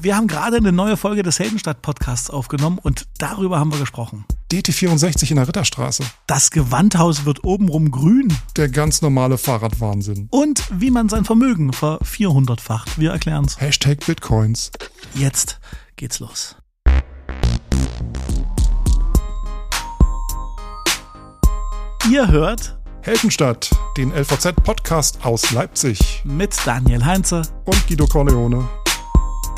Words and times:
Wir 0.00 0.14
haben 0.14 0.28
gerade 0.28 0.58
eine 0.58 0.70
neue 0.70 0.96
Folge 0.96 1.24
des 1.24 1.40
Heldenstadt-Podcasts 1.40 2.30
aufgenommen 2.30 2.78
und 2.80 3.06
darüber 3.18 3.58
haben 3.58 3.72
wir 3.72 3.80
gesprochen. 3.80 4.24
DT64 4.52 5.30
in 5.30 5.36
der 5.36 5.48
Ritterstraße. 5.48 6.04
Das 6.28 6.52
Gewandhaus 6.52 7.24
wird 7.24 7.42
obenrum 7.42 7.90
grün. 7.90 8.32
Der 8.56 8.68
ganz 8.68 9.02
normale 9.02 9.38
Fahrradwahnsinn. 9.38 10.28
Und 10.30 10.62
wie 10.72 10.92
man 10.92 11.08
sein 11.08 11.24
Vermögen 11.24 11.72
ver 11.72 11.98
400-facht. 12.02 13.00
Wir 13.00 13.10
erklären's. 13.10 13.60
Hashtag 13.60 14.06
Bitcoins. 14.06 14.70
Jetzt 15.14 15.58
geht's 15.96 16.20
los. 16.20 16.54
Ihr 22.08 22.28
hört 22.28 22.78
Heldenstadt, 23.02 23.70
den 23.96 24.12
LVZ-Podcast 24.12 25.24
aus 25.24 25.50
Leipzig. 25.50 26.22
mit 26.24 26.54
Daniel 26.64 27.04
Heinze. 27.04 27.42
Und 27.64 27.86
Guido 27.88 28.06
Corleone. 28.06 28.68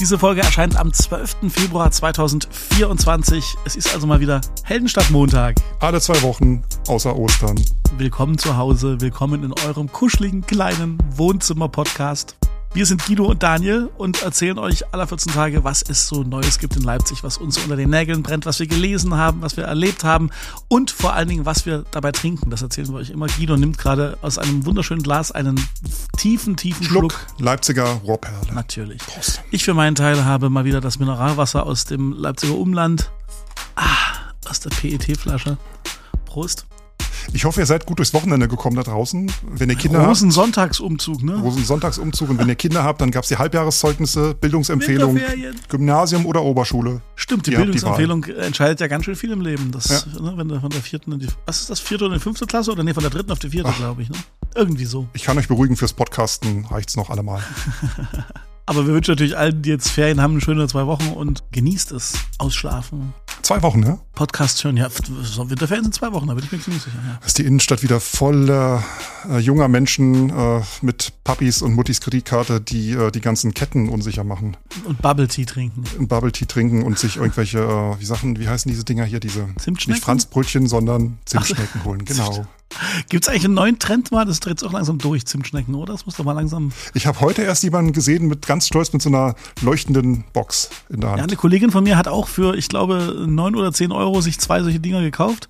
Diese 0.00 0.18
Folge 0.18 0.40
erscheint 0.40 0.76
am 0.76 0.94
12. 0.94 1.36
Februar 1.50 1.90
2024. 1.90 3.44
Es 3.66 3.76
ist 3.76 3.92
also 3.92 4.06
mal 4.06 4.18
wieder 4.18 4.40
Heldenstadt 4.64 5.10
Montag. 5.10 5.56
Alle 5.78 6.00
zwei 6.00 6.22
Wochen, 6.22 6.62
außer 6.88 7.14
Ostern. 7.14 7.62
Willkommen 7.98 8.38
zu 8.38 8.56
Hause, 8.56 9.02
willkommen 9.02 9.44
in 9.44 9.52
eurem 9.66 9.92
kuscheligen 9.92 10.40
kleinen 10.40 10.96
Wohnzimmer-Podcast. 11.16 12.39
Wir 12.72 12.86
sind 12.86 13.04
Guido 13.04 13.24
und 13.24 13.42
Daniel 13.42 13.90
und 13.98 14.22
erzählen 14.22 14.56
euch 14.56 14.94
alle 14.94 15.04
14 15.04 15.32
Tage, 15.32 15.64
was 15.64 15.82
es 15.82 16.06
so 16.06 16.22
Neues 16.22 16.60
gibt 16.60 16.76
in 16.76 16.82
Leipzig, 16.82 17.24
was 17.24 17.36
uns 17.36 17.58
unter 17.58 17.74
den 17.74 17.90
Nägeln 17.90 18.22
brennt, 18.22 18.46
was 18.46 18.60
wir 18.60 18.68
gelesen 18.68 19.16
haben, 19.16 19.42
was 19.42 19.56
wir 19.56 19.64
erlebt 19.64 20.04
haben 20.04 20.30
und 20.68 20.92
vor 20.92 21.14
allen 21.14 21.28
Dingen, 21.28 21.44
was 21.44 21.66
wir 21.66 21.84
dabei 21.90 22.12
trinken. 22.12 22.48
Das 22.48 22.62
erzählen 22.62 22.86
wir 22.88 22.98
euch 22.98 23.10
immer. 23.10 23.26
Guido 23.26 23.56
nimmt 23.56 23.76
gerade 23.76 24.18
aus 24.22 24.38
einem 24.38 24.64
wunderschönen 24.66 25.02
Glas 25.02 25.32
einen 25.32 25.60
tiefen, 26.16 26.56
tiefen 26.56 26.86
Schluck. 26.86 27.12
Schluck, 27.12 27.40
Leipziger 27.40 27.86
Rohrperle. 28.04 28.54
Natürlich. 28.54 28.98
Prost. 28.98 29.42
Ich 29.50 29.64
für 29.64 29.74
meinen 29.74 29.96
Teil 29.96 30.24
habe 30.24 30.48
mal 30.48 30.64
wieder 30.64 30.80
das 30.80 31.00
Mineralwasser 31.00 31.66
aus 31.66 31.86
dem 31.86 32.12
Leipziger 32.12 32.54
Umland. 32.54 33.10
Ah, 33.74 34.30
aus 34.48 34.60
der 34.60 34.70
PET-Flasche. 34.70 35.58
Prost. 36.24 36.66
Ich 37.32 37.44
hoffe, 37.44 37.60
ihr 37.60 37.66
seid 37.66 37.86
gut 37.86 37.98
durchs 37.98 38.12
Wochenende 38.12 38.48
gekommen 38.48 38.76
da 38.76 38.82
draußen. 38.82 39.30
Wenn 39.52 39.70
ihr 39.70 39.76
Kinder 39.76 40.00
habt, 40.00 40.10
Rosensonntagsumzug, 40.10 41.22
ne? 41.22 41.36
Rosensonntagsumzug 41.36 42.30
und 42.30 42.38
wenn 42.38 42.48
ihr 42.48 42.56
Kinder 42.56 42.82
habt, 42.82 43.00
dann 43.00 43.10
gab 43.10 43.22
es 43.22 43.28
die 43.28 43.36
Halbjahreszeugnisse, 43.36 44.34
Bildungsempfehlung. 44.34 45.20
Gymnasium 45.68 46.26
oder 46.26 46.42
Oberschule. 46.42 47.02
Stimmt, 47.14 47.46
die 47.46 47.50
die 47.50 47.56
Bildungsempfehlung 47.56 48.24
entscheidet 48.24 48.80
ja 48.80 48.88
ganz 48.88 49.04
schön 49.04 49.14
viel 49.14 49.30
im 49.30 49.40
Leben. 49.40 49.70
Das, 49.70 50.06
ne, 50.06 50.32
wenn 50.36 50.48
du 50.48 50.60
von 50.60 50.70
der 50.70 50.80
vierten 50.80 51.12
in 51.12 51.20
die, 51.20 51.28
was 51.46 51.60
ist 51.60 51.70
das, 51.70 51.80
vierte 51.80 52.06
oder 52.06 52.14
die 52.14 52.20
fünfte 52.20 52.46
Klasse? 52.46 52.72
Oder 52.72 52.82
nee, 52.82 52.94
von 52.94 53.02
der 53.02 53.10
dritten 53.10 53.30
auf 53.30 53.38
die 53.38 53.50
vierte, 53.50 53.72
glaube 53.72 54.02
ich, 54.02 54.10
ne? 54.10 54.16
Irgendwie 54.56 54.84
so. 54.84 55.06
Ich 55.12 55.22
kann 55.22 55.38
euch 55.38 55.46
beruhigen, 55.46 55.76
fürs 55.76 55.92
Podcasten 55.92 56.66
reicht's 56.66 56.96
noch 56.96 57.10
allemal. 57.10 57.42
Aber 58.66 58.86
wir 58.86 58.94
wünschen 58.94 59.12
natürlich 59.12 59.36
allen, 59.36 59.62
die 59.62 59.70
jetzt 59.70 59.88
Ferien 59.88 60.20
haben, 60.20 60.32
eine 60.32 60.40
schöne 60.40 60.66
zwei 60.68 60.86
Wochen 60.86 61.08
und 61.08 61.44
genießt 61.52 61.92
es. 61.92 62.14
Ausschlafen. 62.38 63.14
Zwei 63.42 63.62
Wochen, 63.62 63.80
ne? 63.80 63.98
Podcast 64.14 64.62
hören. 64.64 64.76
Ja, 64.76 64.88
Winterferien 64.90 65.84
sind 65.84 65.94
zwei 65.94 66.12
Wochen, 66.12 66.26
da 66.26 66.34
bin 66.34 66.44
ich 66.44 66.52
mir 66.52 66.60
ziemlich 66.60 66.82
sicher. 66.82 66.98
Ja. 67.04 67.26
ist 67.26 67.38
die 67.38 67.44
Innenstadt 67.46 67.82
wieder 67.82 68.00
voller 68.00 68.82
äh, 69.28 69.38
junger 69.38 69.66
Menschen 69.68 70.30
äh, 70.30 70.60
mit 70.82 71.12
Papis 71.24 71.62
und 71.62 71.74
Muttis 71.74 72.00
Kreditkarte, 72.00 72.60
die 72.60 72.92
äh, 72.92 73.10
die 73.10 73.20
ganzen 73.20 73.54
Ketten 73.54 73.88
unsicher 73.88 74.24
machen. 74.24 74.56
Und 74.84 75.00
Bubble 75.00 75.26
Tea 75.26 75.46
trinken. 75.46 75.84
Ein 75.98 76.06
Bubble 76.06 76.32
Tea 76.32 76.46
trinken 76.46 76.82
und 76.82 76.98
sich 76.98 77.16
irgendwelche, 77.18 77.60
äh, 77.60 78.00
wie 78.00 78.04
Sachen, 78.04 78.38
wie 78.38 78.48
heißen 78.48 78.70
diese 78.70 78.84
Dinger 78.84 79.04
hier, 79.04 79.20
diese 79.20 79.48
Zimtschnecken? 79.58 79.94
nicht 79.94 80.04
Franzbrötchen, 80.04 80.66
sondern 80.66 81.18
Zimtschnecken 81.24 81.84
holen. 81.84 82.04
Genau. 82.04 82.46
Gibt 83.08 83.24
es 83.24 83.28
eigentlich 83.28 83.46
einen 83.46 83.54
neuen 83.54 83.80
Trend 83.80 84.12
mal? 84.12 84.24
Das 84.24 84.38
dreht 84.38 84.62
auch 84.62 84.72
langsam 84.72 84.98
durch, 84.98 85.26
Zimtschnecken, 85.26 85.74
oder? 85.74 85.92
Das 85.92 86.06
muss 86.06 86.14
doch 86.14 86.24
mal 86.24 86.34
langsam. 86.34 86.70
Ich 86.94 87.04
habe 87.08 87.18
heute 87.20 87.42
erst 87.42 87.64
jemanden 87.64 87.92
gesehen 87.92 88.28
mit 88.28 88.46
ganz 88.46 88.68
stolz 88.68 88.92
mit 88.92 89.02
so 89.02 89.08
einer 89.08 89.34
leuchtenden 89.62 90.22
Box 90.32 90.70
in 90.88 91.00
der 91.00 91.10
Ja, 91.10 91.16
Hand. 91.16 91.22
eine 91.24 91.36
Kollegin 91.36 91.72
von 91.72 91.82
mir 91.82 91.96
hat 91.96 92.06
auch 92.06 92.28
für, 92.28 92.54
ich 92.54 92.68
glaube, 92.68 93.19
neun 93.26 93.56
oder 93.56 93.72
zehn 93.72 93.92
Euro 93.92 94.20
sich 94.20 94.38
zwei 94.38 94.62
solche 94.62 94.80
Dinger 94.80 95.00
gekauft. 95.02 95.48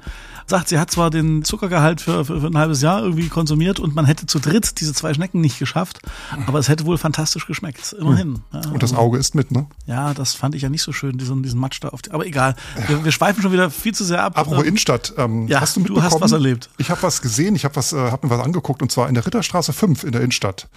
Sagt, 0.50 0.68
sie 0.68 0.78
hat 0.78 0.90
zwar 0.90 1.10
den 1.10 1.44
Zuckergehalt 1.44 2.00
für, 2.00 2.24
für, 2.24 2.40
für 2.40 2.46
ein 2.48 2.58
halbes 2.58 2.82
Jahr 2.82 3.02
irgendwie 3.02 3.28
konsumiert 3.28 3.78
und 3.78 3.94
man 3.94 4.04
hätte 4.04 4.26
zu 4.26 4.40
dritt 4.40 4.80
diese 4.80 4.92
zwei 4.92 5.14
Schnecken 5.14 5.40
nicht 5.40 5.58
geschafft, 5.60 6.00
aber 6.46 6.58
es 6.58 6.68
hätte 6.68 6.84
wohl 6.86 6.98
fantastisch 6.98 7.46
geschmeckt. 7.46 7.92
Immerhin. 7.98 8.40
Ja, 8.52 8.60
und 8.70 8.82
das 8.82 8.92
Auge 8.92 9.16
ist 9.18 9.34
mit, 9.36 9.52
ne? 9.52 9.66
Ja, 9.86 10.12
das 10.12 10.34
fand 10.34 10.54
ich 10.56 10.62
ja 10.62 10.68
nicht 10.68 10.82
so 10.82 10.92
schön, 10.92 11.18
diesen, 11.18 11.42
diesen 11.44 11.60
Matsch 11.60 11.78
da 11.80 11.88
auf 11.90 12.02
die, 12.02 12.10
aber 12.10 12.26
egal. 12.26 12.56
Wir, 12.88 13.04
wir 13.04 13.12
schweifen 13.12 13.42
schon 13.42 13.52
wieder 13.52 13.70
viel 13.70 13.94
zu 13.94 14.04
sehr 14.04 14.24
ab. 14.24 14.36
Apropos 14.36 14.62
Ähm, 14.62 14.68
Innenstadt, 14.68 15.14
ähm, 15.16 15.46
ja, 15.46 15.60
hast 15.60 15.76
du 15.76 15.80
du 15.80 15.84
mitbekommen? 15.84 16.12
hast 16.12 16.20
was 16.20 16.32
erlebt. 16.32 16.68
Ich 16.78 16.90
habe 16.90 17.00
was 17.04 17.22
gesehen, 17.22 17.54
ich 17.54 17.64
habe 17.64 17.76
was, 17.76 17.92
äh, 17.92 17.96
hab 18.10 18.24
mir 18.24 18.30
was 18.30 18.40
angeguckt 18.40 18.82
und 18.82 18.90
zwar 18.90 19.08
in 19.08 19.14
der 19.14 19.24
Ritterstraße 19.24 19.72
5 19.72 20.02
in 20.02 20.10
der 20.12 20.20
Innenstadt. 20.22 20.68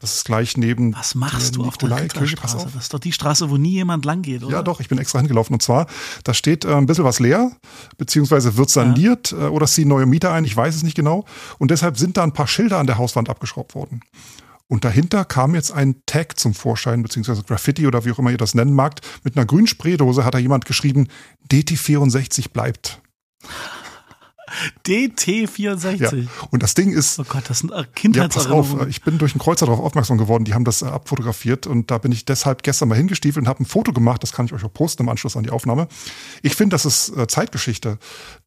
Das 0.00 0.14
ist 0.16 0.24
gleich 0.24 0.56
neben 0.56 0.92
Was 0.96 1.14
machst 1.14 1.54
du 1.56 1.62
auf 1.64 1.78
der 1.78 1.90
Ritterstraße? 2.02 2.56
auf. 2.56 2.72
Das 2.74 2.82
ist 2.84 2.94
doch 2.94 2.98
die 2.98 3.12
Straße, 3.12 3.48
wo 3.50 3.58
nie 3.58 3.72
jemand 3.74 4.04
lang 4.04 4.22
geht, 4.22 4.42
oder? 4.42 4.56
Ja, 4.56 4.62
doch, 4.62 4.80
ich 4.80 4.88
bin 4.88 4.98
extra 4.98 5.18
hingelaufen. 5.20 5.52
Und 5.54 5.62
zwar, 5.62 5.86
da 6.24 6.34
steht 6.34 6.64
äh, 6.64 6.74
ein 6.74 6.86
bisschen 6.86 7.04
was 7.04 7.20
leer, 7.20 7.52
beziehungsweise 7.98 8.56
wird 8.56 8.70
saniert 8.70 9.19
äh, 9.32 9.46
oder 9.46 9.66
ziehen 9.66 9.88
neue 9.88 10.06
Mieter 10.06 10.32
ein, 10.32 10.44
ich 10.44 10.56
weiß 10.56 10.74
es 10.74 10.82
nicht 10.82 10.96
genau. 10.96 11.24
Und 11.58 11.70
deshalb 11.70 11.96
sind 11.98 12.16
da 12.16 12.22
ein 12.22 12.32
paar 12.32 12.48
Schilder 12.48 12.78
an 12.78 12.86
der 12.86 12.98
Hauswand 12.98 13.28
abgeschraubt 13.28 13.74
worden. 13.74 14.00
Und 14.70 14.84
dahinter 14.84 15.24
kam 15.24 15.56
jetzt 15.56 15.72
ein 15.72 15.96
Tag 16.06 16.38
zum 16.38 16.54
Vorschein, 16.54 17.02
beziehungsweise 17.02 17.42
Graffiti 17.42 17.88
oder 17.88 18.04
wie 18.04 18.12
auch 18.12 18.20
immer 18.20 18.30
ihr 18.30 18.36
das 18.36 18.54
nennen 18.54 18.72
magt. 18.72 19.00
Mit 19.24 19.36
einer 19.36 19.44
grünen 19.44 19.66
Spraydose 19.66 20.24
hat 20.24 20.34
da 20.34 20.38
jemand 20.38 20.64
geschrieben, 20.64 21.08
DT64 21.50 22.50
bleibt. 22.52 23.00
DT64. 24.86 26.14
Ja. 26.16 26.28
Und 26.50 26.62
das 26.62 26.74
Ding 26.74 26.92
ist, 26.92 27.18
Oh 27.18 27.24
Gott, 27.28 27.44
das 27.48 27.60
sind 27.60 27.70
äh, 27.72 27.76
Ja, 27.76 27.82
pass 27.82 27.86
auf, 27.86 27.94
Kindheitserinnerungen. 27.94 28.88
ich 28.90 29.02
bin 29.02 29.18
durch 29.18 29.32
einen 29.32 29.40
Kreuzer 29.40 29.66
darauf 29.66 29.80
aufmerksam 29.84 30.18
geworden, 30.18 30.44
die 30.44 30.54
haben 30.54 30.64
das 30.64 30.82
äh, 30.82 30.86
abfotografiert 30.86 31.66
und 31.66 31.90
da 31.90 31.98
bin 31.98 32.12
ich 32.12 32.24
deshalb 32.24 32.62
gestern 32.62 32.88
mal 32.88 32.96
hingestiefelt 32.96 33.42
und 33.44 33.48
habe 33.48 33.62
ein 33.62 33.66
Foto 33.66 33.92
gemacht, 33.92 34.22
das 34.22 34.32
kann 34.32 34.46
ich 34.46 34.52
euch 34.52 34.64
auch 34.64 34.72
posten 34.72 35.02
im 35.04 35.08
Anschluss 35.08 35.36
an 35.36 35.42
die 35.42 35.50
Aufnahme. 35.50 35.88
Ich 36.42 36.54
finde, 36.54 36.74
das 36.74 36.84
ist 36.86 37.16
äh, 37.16 37.26
Zeitgeschichte, 37.26 37.98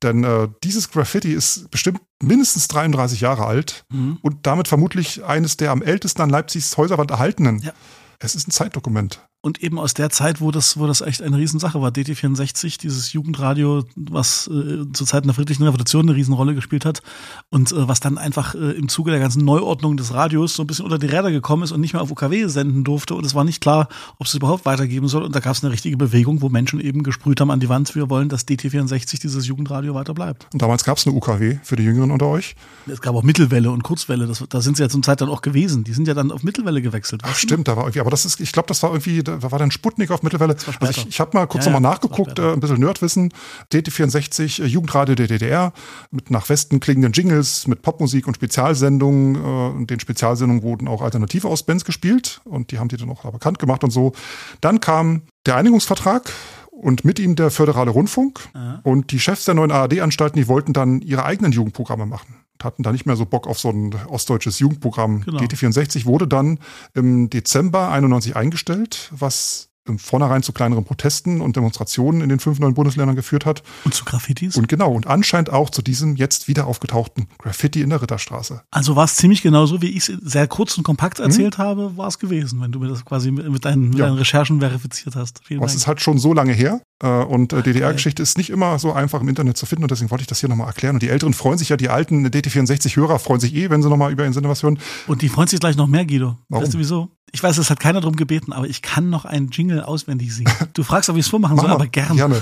denn 0.01 0.23
äh, 0.23 0.47
dieses 0.63 0.89
Graffiti 0.91 1.33
ist 1.33 1.69
bestimmt 1.71 2.01
mindestens 2.21 2.67
33 2.67 3.21
Jahre 3.21 3.45
alt 3.45 3.85
Mhm. 3.91 4.17
und 4.21 4.45
damit 4.47 4.67
vermutlich 4.67 5.23
eines 5.23 5.57
der 5.57 5.71
am 5.71 5.81
ältesten 5.81 6.21
an 6.21 6.29
Leipzigs 6.29 6.77
Häuserwand 6.77 7.11
erhaltenen. 7.11 7.59
Ja. 7.61 7.73
Es 8.19 8.35
ist 8.35 8.47
ein 8.47 8.51
Zeitdokument. 8.51 9.21
Und 9.45 9.61
eben 9.61 9.77
aus 9.77 9.93
der 9.93 10.09
Zeit, 10.09 10.39
wo 10.39 10.51
das, 10.51 10.79
wo 10.79 10.87
das 10.87 11.01
echt 11.01 11.21
eine 11.21 11.37
Riesensache 11.37 11.81
war. 11.81 11.91
DT64, 11.91 12.79
dieses 12.79 13.11
Jugendradio, 13.11 13.83
was 13.97 14.47
äh, 14.47 14.89
zur 14.93 15.05
Zeit 15.05 15.25
der 15.25 15.33
friedlichen 15.33 15.63
Revolution 15.63 16.07
eine 16.07 16.15
Riesenrolle 16.15 16.55
gespielt 16.55 16.85
hat 16.85 17.01
und 17.49 17.73
äh, 17.73 17.85
was 17.89 17.99
dann 17.99 18.17
einfach 18.17 18.55
äh, 18.55 18.71
im 18.71 18.87
Zuge 18.87 19.11
der 19.11 19.19
ganzen 19.19 19.43
Neuordnung 19.43 19.97
des 19.97 20.13
Radios 20.13 20.55
so 20.55 20.63
ein 20.63 20.67
bisschen 20.67 20.85
unter 20.85 20.97
die 20.97 21.07
Räder 21.07 21.29
gekommen 21.29 21.63
ist 21.63 21.73
und 21.73 21.81
nicht 21.81 21.91
mehr 21.91 22.01
auf 22.01 22.09
UKW 22.09 22.47
senden 22.47 22.85
durfte. 22.85 23.15
Und 23.15 23.25
es 23.25 23.35
war 23.35 23.43
nicht 23.43 23.59
klar, 23.59 23.89
ob 24.17 24.27
es 24.27 24.33
überhaupt 24.33 24.63
weitergeben 24.63 25.09
soll. 25.09 25.23
Und 25.23 25.35
da 25.35 25.41
gab 25.41 25.57
es 25.57 25.61
eine 25.61 25.73
richtige 25.73 25.97
Bewegung, 25.97 26.41
wo 26.41 26.47
Menschen 26.47 26.79
eben 26.79 27.03
gesprüht 27.03 27.41
haben 27.41 27.51
an 27.51 27.59
die 27.59 27.67
Wand, 27.67 27.93
wir 27.95 28.09
wollen, 28.09 28.29
dass 28.29 28.47
DT64, 28.47 29.19
dieses 29.19 29.45
Jugendradio, 29.45 29.93
weiter 29.93 30.13
bleibt. 30.13 30.47
Und 30.53 30.61
damals 30.61 30.85
gab 30.85 30.97
es 30.97 31.05
eine 31.05 31.17
UKW 31.17 31.57
für 31.63 31.75
die 31.75 31.83
Jüngeren 31.83 32.11
unter 32.11 32.27
euch. 32.27 32.55
Es 32.87 33.01
gab 33.01 33.13
auch 33.13 33.23
Mittelwelle 33.23 33.71
und 33.71 33.83
Kurzwelle, 33.83 34.25
das, 34.25 34.41
da 34.47 34.61
sind 34.61 34.77
sie 34.77 34.83
ja 34.83 34.87
zum 34.87 35.03
Zeit 35.03 35.19
dann 35.19 35.27
auch 35.27 35.41
gewesen. 35.41 35.83
Die 35.83 35.91
sind 35.91 36.07
ja 36.07 36.13
dann 36.13 36.31
auf 36.31 36.43
Mittelwelle 36.43 36.81
gewechselt. 36.81 37.23
Ach, 37.25 37.35
stimmt, 37.35 37.67
da 37.67 37.75
war 37.75 37.83
irgendwie, 37.83 37.99
aber 37.99 38.09
das 38.09 38.23
ist, 38.23 38.39
ich 38.39 38.53
glaube, 38.53 38.67
das 38.67 38.81
war 38.83 38.91
irgendwie, 38.91 39.21
war 39.41 39.59
dann 39.59 39.71
Sputnik 39.71 40.11
auf 40.11 40.23
Mittelwelle. 40.23 40.55
war 40.55 40.81
Also 40.81 41.01
ich, 41.01 41.07
ich 41.07 41.19
habe 41.19 41.37
mal 41.37 41.47
kurz 41.47 41.65
Ja, 41.65 41.71
nochmal 41.71 41.91
nachgeguckt, 41.91 42.39
äh, 42.39 42.53
ein 42.53 42.59
bisschen 42.59 42.79
Nerdwissen. 42.79 43.33
DT64, 43.71 44.61
äh, 44.63 44.65
Jugendradio 44.65 45.15
der 45.15 45.27
DDR, 45.27 45.73
mit 46.11 46.31
nach 46.31 46.49
Westen 46.49 46.79
klingenden 46.79 47.13
Jingles, 47.13 47.67
mit 47.67 47.81
Popmusik 47.81 48.27
und 48.27 48.35
Spezialsendungen. 48.35 49.35
Äh, 49.35 49.77
und 49.77 49.89
den 49.89 49.99
Spezialsendungen 49.99 50.63
wurden 50.63 50.87
auch 50.87 51.01
Alternative 51.01 51.47
aus 51.47 51.63
Bands 51.63 51.85
gespielt 51.85 52.41
und 52.43 52.71
die 52.71 52.79
haben 52.79 52.87
die 52.87 52.97
dann 52.97 53.09
auch 53.09 53.29
bekannt 53.31 53.59
gemacht 53.59 53.83
und 53.83 53.91
so. 53.91 54.13
Dann 54.61 54.79
kam 54.79 55.23
der 55.45 55.55
Einigungsvertrag. 55.55 56.31
Und 56.71 57.05
mit 57.05 57.17
ihm 57.19 57.35
der 57.35 57.49
föderale 57.49 57.91
Rundfunk. 57.91 58.49
Und 58.81 59.11
die 59.11 59.19
Chefs 59.19 59.45
der 59.45 59.53
neuen 59.53 59.71
ARD-Anstalten, 59.71 60.37
die 60.37 60.49
wollten 60.49 60.73
dann 60.73 61.01
ihre 61.01 61.23
eigenen 61.23 61.53
Jugendprogramme 61.53 62.05
machen. 62.05 62.42
Hatten 62.63 62.83
da 62.83 62.91
nicht 62.91 63.05
mehr 63.05 63.15
so 63.15 63.25
Bock 63.25 63.47
auf 63.47 63.59
so 63.59 63.69
ein 63.69 63.93
ostdeutsches 64.07 64.59
Jugendprogramm. 64.59 65.21
Genau. 65.21 65.39
DT64 65.39 66.05
wurde 66.05 66.27
dann 66.27 66.59
im 66.93 67.29
Dezember 67.29 67.89
91 67.89 68.35
eingestellt, 68.35 69.11
was 69.11 69.72
Vornherein 69.97 70.43
zu 70.43 70.53
kleineren 70.53 70.85
Protesten 70.85 71.41
und 71.41 71.55
Demonstrationen 71.55 72.21
in 72.21 72.29
den 72.29 72.39
fünf 72.39 72.59
neuen 72.59 72.73
Bundesländern 72.73 73.15
geführt 73.15 73.45
hat. 73.45 73.63
Und 73.83 73.93
zu 73.93 74.05
Graffitis? 74.05 74.55
Und 74.55 74.67
genau, 74.69 74.91
und 74.93 75.07
anscheinend 75.07 75.51
auch 75.51 75.69
zu 75.69 75.81
diesem 75.81 76.15
jetzt 76.15 76.47
wieder 76.47 76.67
aufgetauchten 76.67 77.27
Graffiti 77.39 77.81
in 77.81 77.89
der 77.89 78.01
Ritterstraße. 78.01 78.61
Also 78.71 78.95
war 78.95 79.03
es 79.05 79.15
ziemlich 79.15 79.41
genauso, 79.41 79.81
wie 79.81 79.89
ich 79.89 80.07
es 80.09 80.17
sehr 80.21 80.47
kurz 80.47 80.77
und 80.77 80.83
kompakt 80.83 81.19
erzählt 81.19 81.57
habe, 81.57 81.97
war 81.97 82.07
es 82.07 82.17
gewesen, 82.19 82.61
wenn 82.61 82.71
du 82.71 82.79
mir 82.79 82.87
das 82.87 83.03
quasi 83.03 83.31
mit 83.31 83.65
deinen, 83.65 83.89
mit 83.89 83.99
Ja. 83.99 84.05
deinen 84.05 84.17
Recherchen 84.17 84.59
verifiziert 84.59 85.15
hast. 85.15 85.41
Vielen 85.45 85.59
Aber 85.59 85.67
es 85.67 85.75
ist 85.75 85.87
halt 85.87 85.99
schon 86.01 86.17
so 86.17 86.33
lange 86.33 86.53
her. 86.53 86.81
äh, 87.03 87.07
Und 87.07 87.51
äh, 87.53 87.61
DDR-Geschichte 87.61 88.23
ist 88.23 88.37
nicht 88.37 88.49
immer 88.49 88.79
so 88.79 88.93
einfach 88.93 89.21
im 89.21 89.27
Internet 89.29 89.57
zu 89.57 89.65
finden 89.65 89.83
und 89.83 89.91
deswegen 89.91 90.09
wollte 90.11 90.21
ich 90.21 90.27
das 90.27 90.39
hier 90.39 90.49
nochmal 90.49 90.67
erklären. 90.67 90.95
Und 90.95 91.03
die 91.03 91.09
Älteren 91.09 91.33
freuen 91.33 91.57
sich 91.57 91.69
ja, 91.69 91.77
die 91.77 91.89
alten 91.89 92.25
DT64-Hörer 92.27 93.19
freuen 93.19 93.39
sich 93.41 93.53
eh, 93.55 93.69
wenn 93.69 93.81
sie 93.83 93.89
nochmal 93.89 94.11
über 94.11 94.23
ihren 94.23 94.33
Sinne 94.33 94.47
was 94.49 94.63
hören. 94.63 94.79
Und 95.07 95.21
die 95.21 95.29
freuen 95.29 95.47
sich 95.47 95.59
gleich 95.59 95.75
noch 95.75 95.87
mehr, 95.87 96.05
Guido. 96.05 96.37
Warum? 96.49 96.63
Weißt 96.63 96.73
du 96.73 96.79
wieso? 96.79 97.09
Ich 97.31 97.41
weiß, 97.41 97.57
es 97.57 97.69
hat 97.69 97.79
keiner 97.79 98.01
drum 98.01 98.15
gebeten, 98.15 98.53
aber 98.53 98.67
ich 98.67 98.81
kann 98.81 99.09
noch 99.09 99.25
einen 99.25 99.49
Jingle 99.49 99.81
auswendig 99.81 100.33
singen. 100.35 100.53
Du 100.73 100.83
fragst, 100.83 101.09
ob 101.09 101.17
ich 101.17 101.25
es 101.25 101.29
vormachen 101.29 101.57
soll, 101.57 101.71
aber 101.71 101.87
gern. 101.87 102.15
Gerne. 102.15 102.41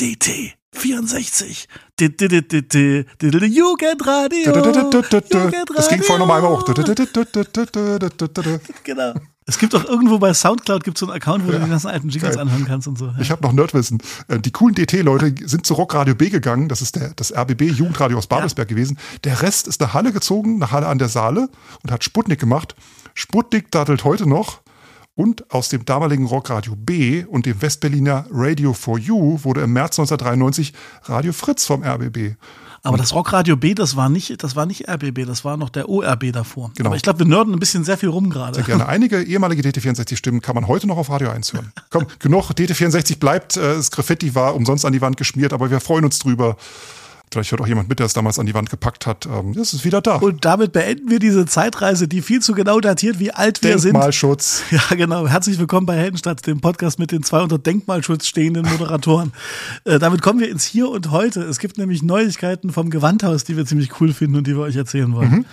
DT. 0.00 0.54
64. 0.74 1.68
Jugendradio. 3.46 4.52
Das 5.74 5.88
ging 5.88 6.02
vorhin 6.02 6.18
nochmal 6.20 6.42
hoch. 6.42 6.64
Genau. 8.84 9.14
Es 9.46 9.58
gibt 9.58 9.74
auch 9.74 9.84
irgendwo 9.84 10.18
bei 10.18 10.32
Soundcloud 10.32 10.84
gibt 10.84 10.96
so 10.96 11.06
einen 11.06 11.16
Account, 11.16 11.46
wo 11.46 11.52
ja. 11.52 11.58
du 11.58 11.64
die 11.64 11.70
ganzen 11.70 11.88
alten 11.88 12.08
Jingles 12.08 12.38
anhören 12.38 12.64
kannst 12.64 12.88
und 12.88 12.96
so. 12.96 13.06
Ja. 13.06 13.14
Ich 13.20 13.30
habe 13.30 13.42
noch 13.42 13.52
Nerdwissen. 13.52 14.02
Äh, 14.28 14.38
Die 14.38 14.50
coolen 14.50 14.74
DT-Leute 14.74 15.34
sind 15.46 15.66
zu 15.66 15.74
Rockradio 15.74 16.14
B 16.14 16.30
gegangen. 16.30 16.68
Das 16.68 16.80
ist 16.80 16.96
der, 16.96 17.12
das 17.14 17.30
RBB 17.30 17.62
Jugendradio 17.62 18.16
aus 18.16 18.26
Babelsberg 18.26 18.68
gewesen. 18.68 18.98
Der 19.24 19.42
Rest 19.42 19.68
ist 19.68 19.80
nach 19.80 19.92
Halle 19.92 20.12
gezogen, 20.12 20.58
nach 20.58 20.72
Halle 20.72 20.86
an 20.86 20.98
der 20.98 21.08
Saale 21.08 21.50
und 21.82 21.92
hat 21.92 22.04
Sputnik 22.04 22.40
gemacht. 22.40 22.74
Sputnik 23.12 23.70
dattelt 23.70 24.04
heute 24.04 24.26
noch. 24.26 24.62
Und 25.16 25.48
aus 25.52 25.68
dem 25.68 25.84
damaligen 25.84 26.26
Rockradio 26.26 26.74
B 26.74 27.24
und 27.24 27.46
dem 27.46 27.62
Westberliner 27.62 28.26
Radio 28.30 28.72
for 28.72 28.98
You 28.98 29.38
wurde 29.44 29.60
im 29.60 29.72
März 29.72 29.98
1993 29.98 30.72
Radio 31.04 31.32
Fritz 31.32 31.66
vom 31.66 31.84
RBB. 31.84 32.34
Aber 32.84 32.98
das 32.98 33.14
Rockradio 33.14 33.56
B, 33.56 33.74
das 33.74 33.96
war 33.96 34.08
nicht, 34.10 34.42
das 34.42 34.56
war 34.56 34.66
nicht 34.66 34.88
RBB, 34.88 35.24
das 35.26 35.44
war 35.44 35.56
noch 35.56 35.70
der 35.70 35.88
ORB 35.88 36.32
davor. 36.32 36.70
Genau. 36.76 36.88
Aber 36.90 36.96
ich 36.96 37.02
glaube, 37.02 37.20
wir 37.20 37.26
nörden 37.26 37.54
ein 37.54 37.58
bisschen 37.58 37.82
sehr 37.82 37.96
viel 37.96 38.10
rum 38.10 38.28
gerade. 38.30 38.54
Sehr 38.56 38.64
gerne. 38.64 38.86
Einige 38.86 39.22
ehemalige 39.22 39.62
DT64-Stimmen 39.62 40.42
kann 40.42 40.54
man 40.54 40.68
heute 40.68 40.86
noch 40.86 40.98
auf 40.98 41.08
Radio 41.08 41.30
1 41.30 41.54
hören. 41.54 41.72
Komm, 41.90 42.06
genug. 42.18 42.50
DT64 42.50 43.18
bleibt. 43.18 43.56
äh, 43.56 43.76
Das 43.76 43.90
Graffiti 43.90 44.34
war 44.34 44.54
umsonst 44.54 44.84
an 44.84 44.92
die 44.92 45.00
Wand 45.00 45.16
geschmiert, 45.16 45.52
aber 45.54 45.70
wir 45.70 45.80
freuen 45.80 46.04
uns 46.04 46.18
drüber. 46.18 46.56
Vielleicht 47.32 47.50
hört 47.50 47.60
auch 47.60 47.66
jemand 47.66 47.88
mit, 47.88 47.98
der 47.98 48.06
es 48.06 48.12
damals 48.12 48.38
an 48.38 48.46
die 48.46 48.54
Wand 48.54 48.70
gepackt 48.70 49.06
hat. 49.06 49.26
Ähm, 49.26 49.52
Es 49.58 49.74
ist 49.74 49.84
wieder 49.84 50.00
da. 50.00 50.16
Und 50.16 50.44
damit 50.44 50.72
beenden 50.72 51.10
wir 51.10 51.18
diese 51.18 51.46
Zeitreise, 51.46 52.06
die 52.06 52.22
viel 52.22 52.40
zu 52.40 52.54
genau 52.54 52.78
datiert, 52.78 53.18
wie 53.18 53.32
alt 53.32 53.62
wir 53.62 53.78
sind. 53.78 53.94
Denkmalschutz. 53.94 54.62
Ja, 54.70 54.82
genau. 54.96 55.26
Herzlich 55.26 55.58
willkommen 55.58 55.86
bei 55.86 55.96
Heldenstadt, 55.96 56.46
dem 56.46 56.60
Podcast 56.60 56.98
mit 56.98 57.10
den 57.10 57.22
zwei 57.24 57.40
unter 57.40 57.58
Denkmalschutz 57.58 58.26
stehenden 58.26 58.64
Moderatoren. 58.66 59.32
äh, 59.84 59.98
damit 59.98 60.22
kommen 60.22 60.38
wir 60.38 60.48
ins 60.48 60.64
Hier 60.64 60.88
und 60.88 61.10
Heute. 61.10 61.42
Es 61.42 61.58
gibt 61.58 61.76
nämlich 61.78 62.02
Neuigkeiten 62.02 62.70
vom 62.70 62.90
Gewandhaus, 62.90 63.42
die 63.44 63.56
wir 63.56 63.66
ziemlich 63.66 64.00
cool 64.00 64.12
finden 64.12 64.36
und 64.36 64.46
die 64.46 64.54
wir 64.54 64.62
euch 64.62 64.76
erzählen 64.76 65.12
wollen. 65.12 65.44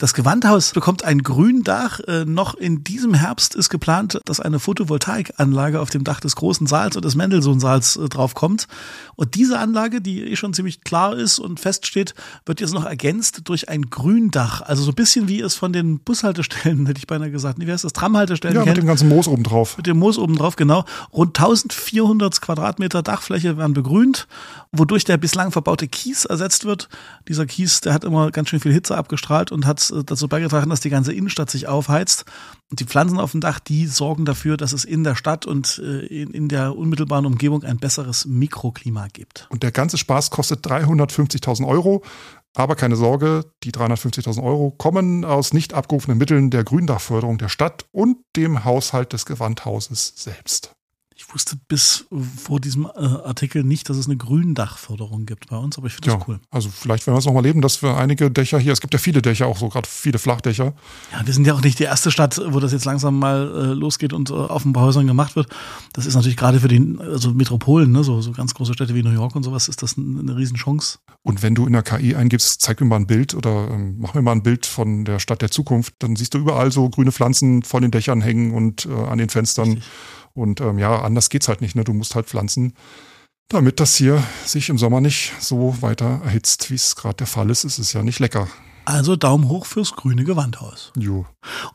Das 0.00 0.14
Gewandhaus 0.14 0.70
bekommt 0.74 1.04
ein 1.04 1.24
Gründach. 1.24 1.98
Äh, 2.06 2.24
noch 2.24 2.54
in 2.54 2.84
diesem 2.84 3.14
Herbst 3.14 3.56
ist 3.56 3.68
geplant, 3.68 4.20
dass 4.26 4.38
eine 4.38 4.60
Photovoltaikanlage 4.60 5.80
auf 5.80 5.90
dem 5.90 6.04
Dach 6.04 6.20
des 6.20 6.36
großen 6.36 6.68
Saals 6.68 6.94
und 6.94 7.04
des 7.04 7.16
Mendelssohn-Saals 7.16 7.96
äh, 7.96 8.08
draufkommt. 8.08 8.68
Und 9.16 9.34
diese 9.34 9.58
Anlage, 9.58 10.00
die 10.00 10.22
eh 10.22 10.36
schon 10.36 10.54
ziemlich 10.54 10.82
klar 10.82 11.16
ist 11.16 11.40
und 11.40 11.58
feststeht, 11.58 12.14
wird 12.46 12.60
jetzt 12.60 12.74
noch 12.74 12.84
ergänzt 12.84 13.40
durch 13.48 13.68
ein 13.68 13.90
Gründach. 13.90 14.60
Also 14.62 14.84
so 14.84 14.92
ein 14.92 14.94
bisschen 14.94 15.26
wie 15.26 15.40
es 15.40 15.56
von 15.56 15.72
den 15.72 15.98
Bushaltestellen, 15.98 16.86
hätte 16.86 16.98
ich 16.98 17.08
beinahe 17.08 17.32
gesagt. 17.32 17.58
Wie 17.58 17.70
heißt 17.70 17.82
das? 17.82 17.92
Tramhaltestellen 17.92 18.54
Ja, 18.54 18.60
mit 18.60 18.66
kennt. 18.66 18.78
dem 18.78 18.86
ganzen 18.86 19.08
Moos 19.08 19.26
oben 19.26 19.42
drauf. 19.42 19.76
Mit 19.78 19.88
dem 19.88 19.98
Moos 19.98 20.16
oben 20.16 20.36
drauf, 20.36 20.54
genau. 20.54 20.84
Rund 21.12 21.36
1400 21.36 22.40
Quadratmeter 22.40 23.02
Dachfläche 23.02 23.56
werden 23.56 23.74
begrünt, 23.74 24.28
wodurch 24.70 25.02
der 25.02 25.16
bislang 25.16 25.50
verbaute 25.50 25.88
Kies 25.88 26.24
ersetzt 26.24 26.66
wird. 26.66 26.88
Dieser 27.26 27.46
Kies, 27.46 27.80
der 27.80 27.94
hat 27.94 28.04
immer 28.04 28.30
ganz 28.30 28.48
schön 28.50 28.60
viel 28.60 28.72
Hitze 28.72 28.96
abgestrahlt 28.96 29.50
und 29.50 29.66
hat 29.66 29.87
äh, 29.90 30.04
dazu 30.04 30.28
beigetragen, 30.28 30.70
dass 30.70 30.80
die 30.80 30.90
ganze 30.90 31.12
Innenstadt 31.12 31.50
sich 31.50 31.66
aufheizt. 31.66 32.24
Und 32.70 32.80
die 32.80 32.84
Pflanzen 32.84 33.18
auf 33.18 33.32
dem 33.32 33.40
Dach, 33.40 33.58
die 33.60 33.86
sorgen 33.86 34.24
dafür, 34.24 34.56
dass 34.56 34.72
es 34.72 34.84
in 34.84 35.04
der 35.04 35.14
Stadt 35.14 35.46
und 35.46 35.78
äh, 35.78 36.06
in, 36.06 36.30
in 36.30 36.48
der 36.48 36.76
unmittelbaren 36.76 37.26
Umgebung 37.26 37.64
ein 37.64 37.78
besseres 37.78 38.26
Mikroklima 38.26 39.08
gibt. 39.12 39.46
Und 39.50 39.62
der 39.62 39.72
ganze 39.72 39.98
Spaß 39.98 40.30
kostet 40.30 40.66
350.000 40.66 41.66
Euro. 41.66 42.02
Aber 42.54 42.74
keine 42.74 42.96
Sorge, 42.96 43.44
die 43.62 43.72
350.000 43.72 44.42
Euro 44.42 44.70
kommen 44.70 45.24
aus 45.24 45.52
nicht 45.52 45.74
abgerufenen 45.74 46.18
Mitteln 46.18 46.50
der 46.50 46.64
Gründachförderung 46.64 47.38
der 47.38 47.48
Stadt 47.48 47.86
und 47.92 48.16
dem 48.36 48.64
Haushalt 48.64 49.12
des 49.12 49.26
Gewandhauses 49.26 50.14
selbst. 50.16 50.74
Ich 51.28 51.34
wusste 51.34 51.56
bis 51.68 52.06
vor 52.42 52.58
diesem 52.58 52.86
äh, 52.86 53.00
Artikel 53.00 53.62
nicht, 53.62 53.90
dass 53.90 53.98
es 53.98 54.06
eine 54.06 54.16
Gründachförderung 54.16 55.26
gibt 55.26 55.50
bei 55.50 55.58
uns, 55.58 55.76
aber 55.76 55.88
ich 55.88 55.92
finde 55.92 56.12
das 56.12 56.26
cool. 56.26 56.40
also 56.50 56.70
vielleicht 56.70 57.06
werden 57.06 57.16
wir 57.16 57.18
es 57.18 57.26
nochmal 57.26 57.42
leben, 57.42 57.60
dass 57.60 57.82
wir 57.82 57.98
einige 57.98 58.30
Dächer 58.30 58.58
hier, 58.58 58.72
es 58.72 58.80
gibt 58.80 58.94
ja 58.94 58.98
viele 58.98 59.20
Dächer, 59.20 59.46
auch 59.46 59.58
so 59.58 59.68
gerade 59.68 59.86
viele 59.86 60.18
Flachdächer. 60.18 60.72
Ja, 61.12 61.26
wir 61.26 61.34
sind 61.34 61.46
ja 61.46 61.52
auch 61.52 61.60
nicht 61.60 61.80
die 61.80 61.84
erste 61.84 62.10
Stadt, 62.10 62.40
wo 62.46 62.60
das 62.60 62.72
jetzt 62.72 62.86
langsam 62.86 63.18
mal 63.18 63.42
äh, 63.42 63.74
losgeht 63.74 64.14
und 64.14 64.30
äh, 64.30 64.32
auf 64.32 64.64
ein 64.64 64.72
paar 64.72 64.84
Häusern 64.84 65.06
gemacht 65.06 65.36
wird. 65.36 65.48
Das 65.92 66.06
ist 66.06 66.14
natürlich 66.14 66.38
gerade 66.38 66.60
für 66.60 66.68
die 66.68 66.96
also 66.98 67.34
Metropolen, 67.34 67.92
ne, 67.92 68.04
so, 68.04 68.22
so 68.22 68.32
ganz 68.32 68.54
große 68.54 68.72
Städte 68.72 68.94
wie 68.94 69.02
New 69.02 69.12
York 69.12 69.36
und 69.36 69.42
sowas, 69.42 69.68
ist 69.68 69.82
das 69.82 69.98
ein, 69.98 70.18
eine 70.18 70.34
Riesenchance. 70.34 70.98
Und 71.24 71.42
wenn 71.42 71.54
du 71.54 71.66
in 71.66 71.74
der 71.74 71.82
KI 71.82 72.14
eingibst, 72.14 72.62
zeig 72.62 72.80
mir 72.80 72.86
mal 72.86 72.96
ein 72.96 73.06
Bild 73.06 73.34
oder 73.34 73.68
ähm, 73.70 73.96
mach 73.98 74.14
mir 74.14 74.22
mal 74.22 74.32
ein 74.32 74.42
Bild 74.42 74.64
von 74.64 75.04
der 75.04 75.18
Stadt 75.18 75.42
der 75.42 75.50
Zukunft, 75.50 75.92
dann 75.98 76.16
siehst 76.16 76.32
du 76.32 76.38
überall 76.38 76.72
so 76.72 76.88
grüne 76.88 77.12
Pflanzen 77.12 77.64
von 77.64 77.82
den 77.82 77.90
Dächern 77.90 78.22
hängen 78.22 78.54
und 78.54 78.86
äh, 78.86 78.94
an 78.94 79.18
den 79.18 79.28
Fenstern. 79.28 79.72
Richtig. 79.72 79.84
Und 80.38 80.60
ähm, 80.60 80.78
ja, 80.78 81.02
anders 81.18 81.30
geht's 81.30 81.48
halt 81.48 81.60
nicht. 81.60 81.74
Ne? 81.74 81.82
Du 81.82 81.92
musst 81.92 82.14
halt 82.14 82.26
pflanzen, 82.26 82.74
damit 83.48 83.80
das 83.80 83.96
hier 83.96 84.22
sich 84.44 84.68
im 84.68 84.78
Sommer 84.78 85.00
nicht 85.00 85.32
so 85.40 85.82
weiter 85.82 86.20
erhitzt, 86.24 86.70
wie 86.70 86.76
es 86.76 86.94
gerade 86.94 87.16
der 87.16 87.26
Fall 87.26 87.50
ist. 87.50 87.64
Es 87.64 87.80
ist 87.80 87.92
ja 87.92 88.04
nicht 88.04 88.20
lecker. 88.20 88.46
Also 88.88 89.16
Daumen 89.16 89.50
hoch 89.50 89.66
fürs 89.66 89.92
grüne 89.92 90.24
Gewandhaus. 90.24 90.92
Jo. 90.96 91.26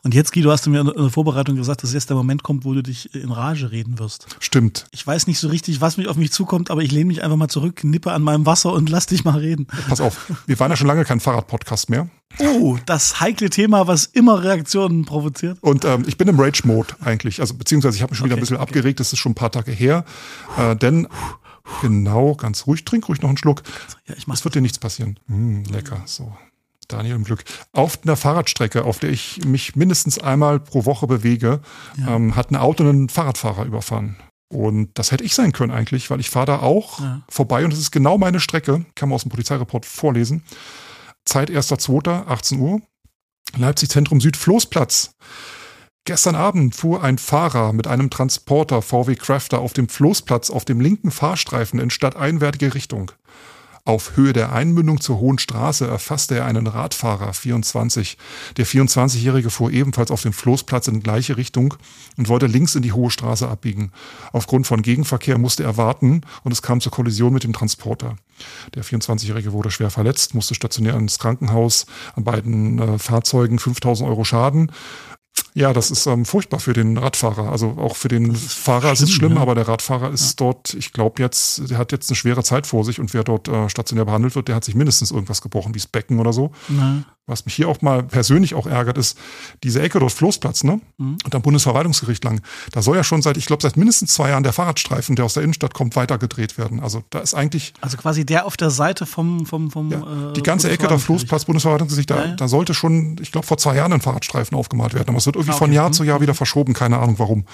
Und 0.02 0.14
jetzt, 0.14 0.32
Guido, 0.32 0.50
hast 0.50 0.66
du 0.66 0.70
mir 0.70 0.80
in 0.80 0.86
der 0.88 1.10
Vorbereitung 1.10 1.54
gesagt, 1.54 1.84
dass 1.84 1.92
jetzt 1.92 2.10
der 2.10 2.16
Moment 2.16 2.42
kommt, 2.42 2.64
wo 2.64 2.74
du 2.74 2.82
dich 2.82 3.14
in 3.14 3.30
Rage 3.30 3.70
reden 3.70 4.00
wirst. 4.00 4.26
Stimmt. 4.40 4.86
Ich 4.90 5.06
weiß 5.06 5.28
nicht 5.28 5.38
so 5.38 5.46
richtig, 5.46 5.80
was 5.80 5.96
mich 5.96 6.08
auf 6.08 6.16
mich 6.16 6.32
zukommt, 6.32 6.72
aber 6.72 6.82
ich 6.82 6.90
lehne 6.90 7.04
mich 7.04 7.22
einfach 7.22 7.36
mal 7.36 7.46
zurück, 7.46 7.84
nippe 7.84 8.10
an 8.10 8.22
meinem 8.22 8.46
Wasser 8.46 8.72
und 8.72 8.90
lass 8.90 9.06
dich 9.06 9.22
mal 9.22 9.38
reden. 9.38 9.68
Pass 9.88 10.00
auf, 10.00 10.28
wir 10.48 10.58
waren 10.58 10.72
ja 10.72 10.76
schon 10.76 10.88
lange 10.88 11.04
kein 11.04 11.20
Fahrrad-Podcast 11.20 11.88
mehr. 11.88 12.08
Oh, 12.40 12.78
das 12.84 13.20
heikle 13.20 13.48
Thema, 13.48 13.86
was 13.86 14.06
immer 14.06 14.42
Reaktionen 14.42 15.04
provoziert. 15.04 15.58
Und 15.60 15.84
ähm, 15.84 16.02
ich 16.08 16.18
bin 16.18 16.26
im 16.26 16.40
Rage-Mode 16.40 16.96
eigentlich. 17.00 17.40
Also 17.40 17.54
beziehungsweise 17.54 17.94
ich 17.94 18.02
habe 18.02 18.10
mich 18.10 18.18
schon 18.18 18.24
wieder 18.24 18.34
Okay, 18.34 18.40
ein 18.40 18.42
bisschen 18.42 18.56
okay. 18.56 18.64
abgeregt, 18.64 18.98
das 18.98 19.12
ist 19.12 19.20
schon 19.20 19.32
ein 19.32 19.36
paar 19.36 19.52
Tage 19.52 19.70
her. 19.70 20.04
Äh, 20.58 20.74
denn 20.74 21.06
genau, 21.80 22.34
ganz 22.34 22.66
ruhig, 22.66 22.84
trink 22.84 23.08
ruhig 23.08 23.22
noch 23.22 23.28
einen 23.28 23.38
Schluck. 23.38 23.62
Ja, 24.08 24.16
ich 24.18 24.26
mach's. 24.26 24.40
Es 24.40 24.44
wird 24.44 24.56
dir 24.56 24.62
nichts 24.62 24.80
passieren. 24.80 25.20
Mm, 25.28 25.62
lecker, 25.70 26.02
so. 26.06 26.32
Daniel 26.88 27.16
im 27.16 27.24
Glück. 27.24 27.44
Auf 27.72 27.98
einer 28.04 28.16
Fahrradstrecke, 28.16 28.84
auf 28.84 28.98
der 28.98 29.10
ich 29.10 29.44
mich 29.44 29.76
mindestens 29.76 30.18
einmal 30.18 30.60
pro 30.60 30.84
Woche 30.84 31.06
bewege, 31.06 31.60
Ja. 31.96 32.16
ähm, 32.16 32.36
hat 32.36 32.50
ein 32.50 32.56
Auto 32.56 32.82
einen 32.84 33.08
Fahrradfahrer 33.08 33.64
überfahren. 33.64 34.16
Und 34.52 34.90
das 34.98 35.10
hätte 35.10 35.24
ich 35.24 35.34
sein 35.34 35.52
können 35.52 35.72
eigentlich, 35.72 36.10
weil 36.10 36.20
ich 36.20 36.30
fahre 36.30 36.46
da 36.46 36.58
auch 36.60 37.00
Ja. 37.00 37.22
vorbei 37.28 37.64
und 37.64 37.72
es 37.72 37.78
ist 37.80 37.90
genau 37.90 38.18
meine 38.18 38.40
Strecke. 38.40 38.84
Kann 38.94 39.08
man 39.08 39.16
aus 39.16 39.22
dem 39.22 39.30
Polizeireport 39.30 39.84
vorlesen. 39.86 40.42
Zeit 41.24 41.50
1.2., 41.50 42.26
18 42.28 42.60
Uhr. 42.60 42.80
Leipzig 43.56 43.88
Zentrum 43.88 44.20
Süd, 44.20 44.36
Floßplatz. 44.36 45.12
Gestern 46.06 46.34
Abend 46.34 46.74
fuhr 46.76 47.02
ein 47.02 47.16
Fahrer 47.16 47.72
mit 47.72 47.86
einem 47.86 48.10
Transporter 48.10 48.82
VW 48.82 49.14
Crafter 49.16 49.60
auf 49.60 49.72
dem 49.72 49.88
Floßplatz 49.88 50.50
auf 50.50 50.64
dem 50.66 50.80
linken 50.80 51.10
Fahrstreifen 51.10 51.80
in 51.80 51.88
stadteinwärtige 51.88 52.74
Richtung. 52.74 53.10
Auf 53.86 54.16
Höhe 54.16 54.32
der 54.32 54.50
Einmündung 54.50 54.98
zur 55.02 55.18
Hohen 55.18 55.38
Straße 55.38 55.86
erfasste 55.86 56.36
er 56.36 56.46
einen 56.46 56.66
Radfahrer, 56.66 57.34
24. 57.34 58.16
Der 58.56 58.66
24-Jährige 58.66 59.50
fuhr 59.50 59.70
ebenfalls 59.70 60.10
auf 60.10 60.22
dem 60.22 60.32
Floßplatz 60.32 60.88
in 60.88 61.02
gleiche 61.02 61.36
Richtung 61.36 61.74
und 62.16 62.28
wollte 62.28 62.46
links 62.46 62.74
in 62.74 62.80
die 62.80 62.92
Hohe 62.92 63.10
Straße 63.10 63.46
abbiegen. 63.46 63.92
Aufgrund 64.32 64.66
von 64.66 64.80
Gegenverkehr 64.80 65.36
musste 65.36 65.64
er 65.64 65.76
warten 65.76 66.22
und 66.44 66.52
es 66.52 66.62
kam 66.62 66.80
zur 66.80 66.92
Kollision 66.92 67.34
mit 67.34 67.44
dem 67.44 67.52
Transporter. 67.52 68.16
Der 68.74 68.84
24-Jährige 68.84 69.52
wurde 69.52 69.70
schwer 69.70 69.90
verletzt, 69.90 70.34
musste 70.34 70.54
stationär 70.54 70.94
ins 70.94 71.18
Krankenhaus. 71.18 71.84
An 72.14 72.24
beiden 72.24 72.78
äh, 72.78 72.98
Fahrzeugen 72.98 73.58
5000 73.58 74.08
Euro 74.08 74.24
Schaden. 74.24 74.72
Ja, 75.56 75.72
das 75.72 75.92
ist 75.92 76.06
ähm, 76.06 76.24
furchtbar 76.24 76.58
für 76.58 76.72
den 76.72 76.98
Radfahrer. 76.98 77.50
Also 77.50 77.76
auch 77.78 77.94
für 77.94 78.08
den 78.08 78.32
ist 78.32 78.52
Fahrer 78.52 78.92
ist 78.92 79.02
es 79.02 79.10
schlimm, 79.10 79.30
schlimm, 79.30 79.34
ne? 79.34 79.40
aber 79.40 79.54
der 79.54 79.68
Radfahrer 79.68 80.10
ist 80.10 80.40
dort, 80.40 80.74
ich 80.74 80.92
glaube 80.92 81.22
jetzt, 81.22 81.70
der 81.70 81.78
hat 81.78 81.92
jetzt 81.92 82.10
eine 82.10 82.16
schwere 82.16 82.42
Zeit 82.42 82.66
vor 82.66 82.84
sich 82.84 82.98
und 82.98 83.14
wer 83.14 83.22
dort 83.22 83.46
äh, 83.46 83.68
stationär 83.68 84.04
behandelt 84.04 84.34
wird, 84.34 84.48
der 84.48 84.56
hat 84.56 84.64
sich 84.64 84.74
mindestens 84.74 85.12
irgendwas 85.12 85.42
gebrochen, 85.42 85.72
wie 85.74 85.78
das 85.78 85.86
Becken 85.86 86.18
oder 86.18 86.32
so. 86.32 86.50
Na, 86.68 87.04
Was 87.26 87.46
mich 87.46 87.54
hier 87.54 87.68
auch 87.70 87.80
mal 87.80 88.02
persönlich 88.02 88.54
auch 88.54 88.66
ärgert, 88.66 88.98
ist 88.98 89.16
diese 89.62 89.80
Ecke 89.80 89.98
dort 89.98 90.12
Floßplatz, 90.12 90.62
ne? 90.62 90.80
Mhm. 90.98 91.16
Und 91.24 91.34
am 91.34 91.40
Bundesverwaltungsgericht 91.40 92.22
lang. 92.22 92.42
Da 92.72 92.82
soll 92.82 92.96
ja 92.96 93.04
schon 93.04 93.22
seit, 93.22 93.38
ich 93.38 93.46
glaube, 93.46 93.62
seit 93.62 93.78
mindestens 93.78 94.12
zwei 94.12 94.28
Jahren 94.28 94.42
der 94.42 94.52
Fahrradstreifen, 94.52 95.16
der 95.16 95.24
aus 95.24 95.32
der 95.32 95.42
Innenstadt 95.42 95.72
kommt, 95.72 95.96
weitergedreht 95.96 96.58
werden. 96.58 96.80
Also 96.80 97.02
da 97.08 97.20
ist 97.20 97.32
eigentlich 97.32 97.72
also 97.80 97.96
quasi 97.96 98.26
der 98.26 98.44
auf 98.44 98.58
der 98.58 98.68
Seite 98.68 99.06
vom 99.06 99.46
vom 99.46 99.70
vom 99.70 99.90
ja, 99.90 100.00
äh, 100.00 100.32
die 100.34 100.42
ganze 100.42 100.68
Ecke 100.68 100.82
der 100.82 100.88
Bundesverwaltungsgericht. 100.88 101.04
Floßplatz, 101.06 101.44
Bundesverwaltungsgericht, 101.46 102.10
da, 102.10 102.16
Ja, 102.16 102.24
ja. 102.26 102.36
da 102.36 102.46
sollte 102.48 102.74
schon, 102.74 103.16
ich 103.22 103.32
glaube, 103.32 103.46
vor 103.46 103.56
zwei 103.56 103.76
Jahren 103.76 103.94
ein 103.94 104.02
Fahrradstreifen 104.02 104.54
aufgemalt 104.58 104.92
werden. 104.92 105.08
Aber 105.08 105.16
es 105.18 105.24
wird 105.24 105.36
irgendwie 105.36 105.52
Ah, 105.54 105.56
von 105.58 105.68
okay. 105.70 105.76
Jahr 105.76 105.88
Mhm. 105.88 105.92
zu 105.94 106.04
Jahr 106.04 106.20
wieder 106.20 106.34
verschoben, 106.34 106.74
keine 106.74 106.98
Ahnung 106.98 107.18
warum. 107.18 107.46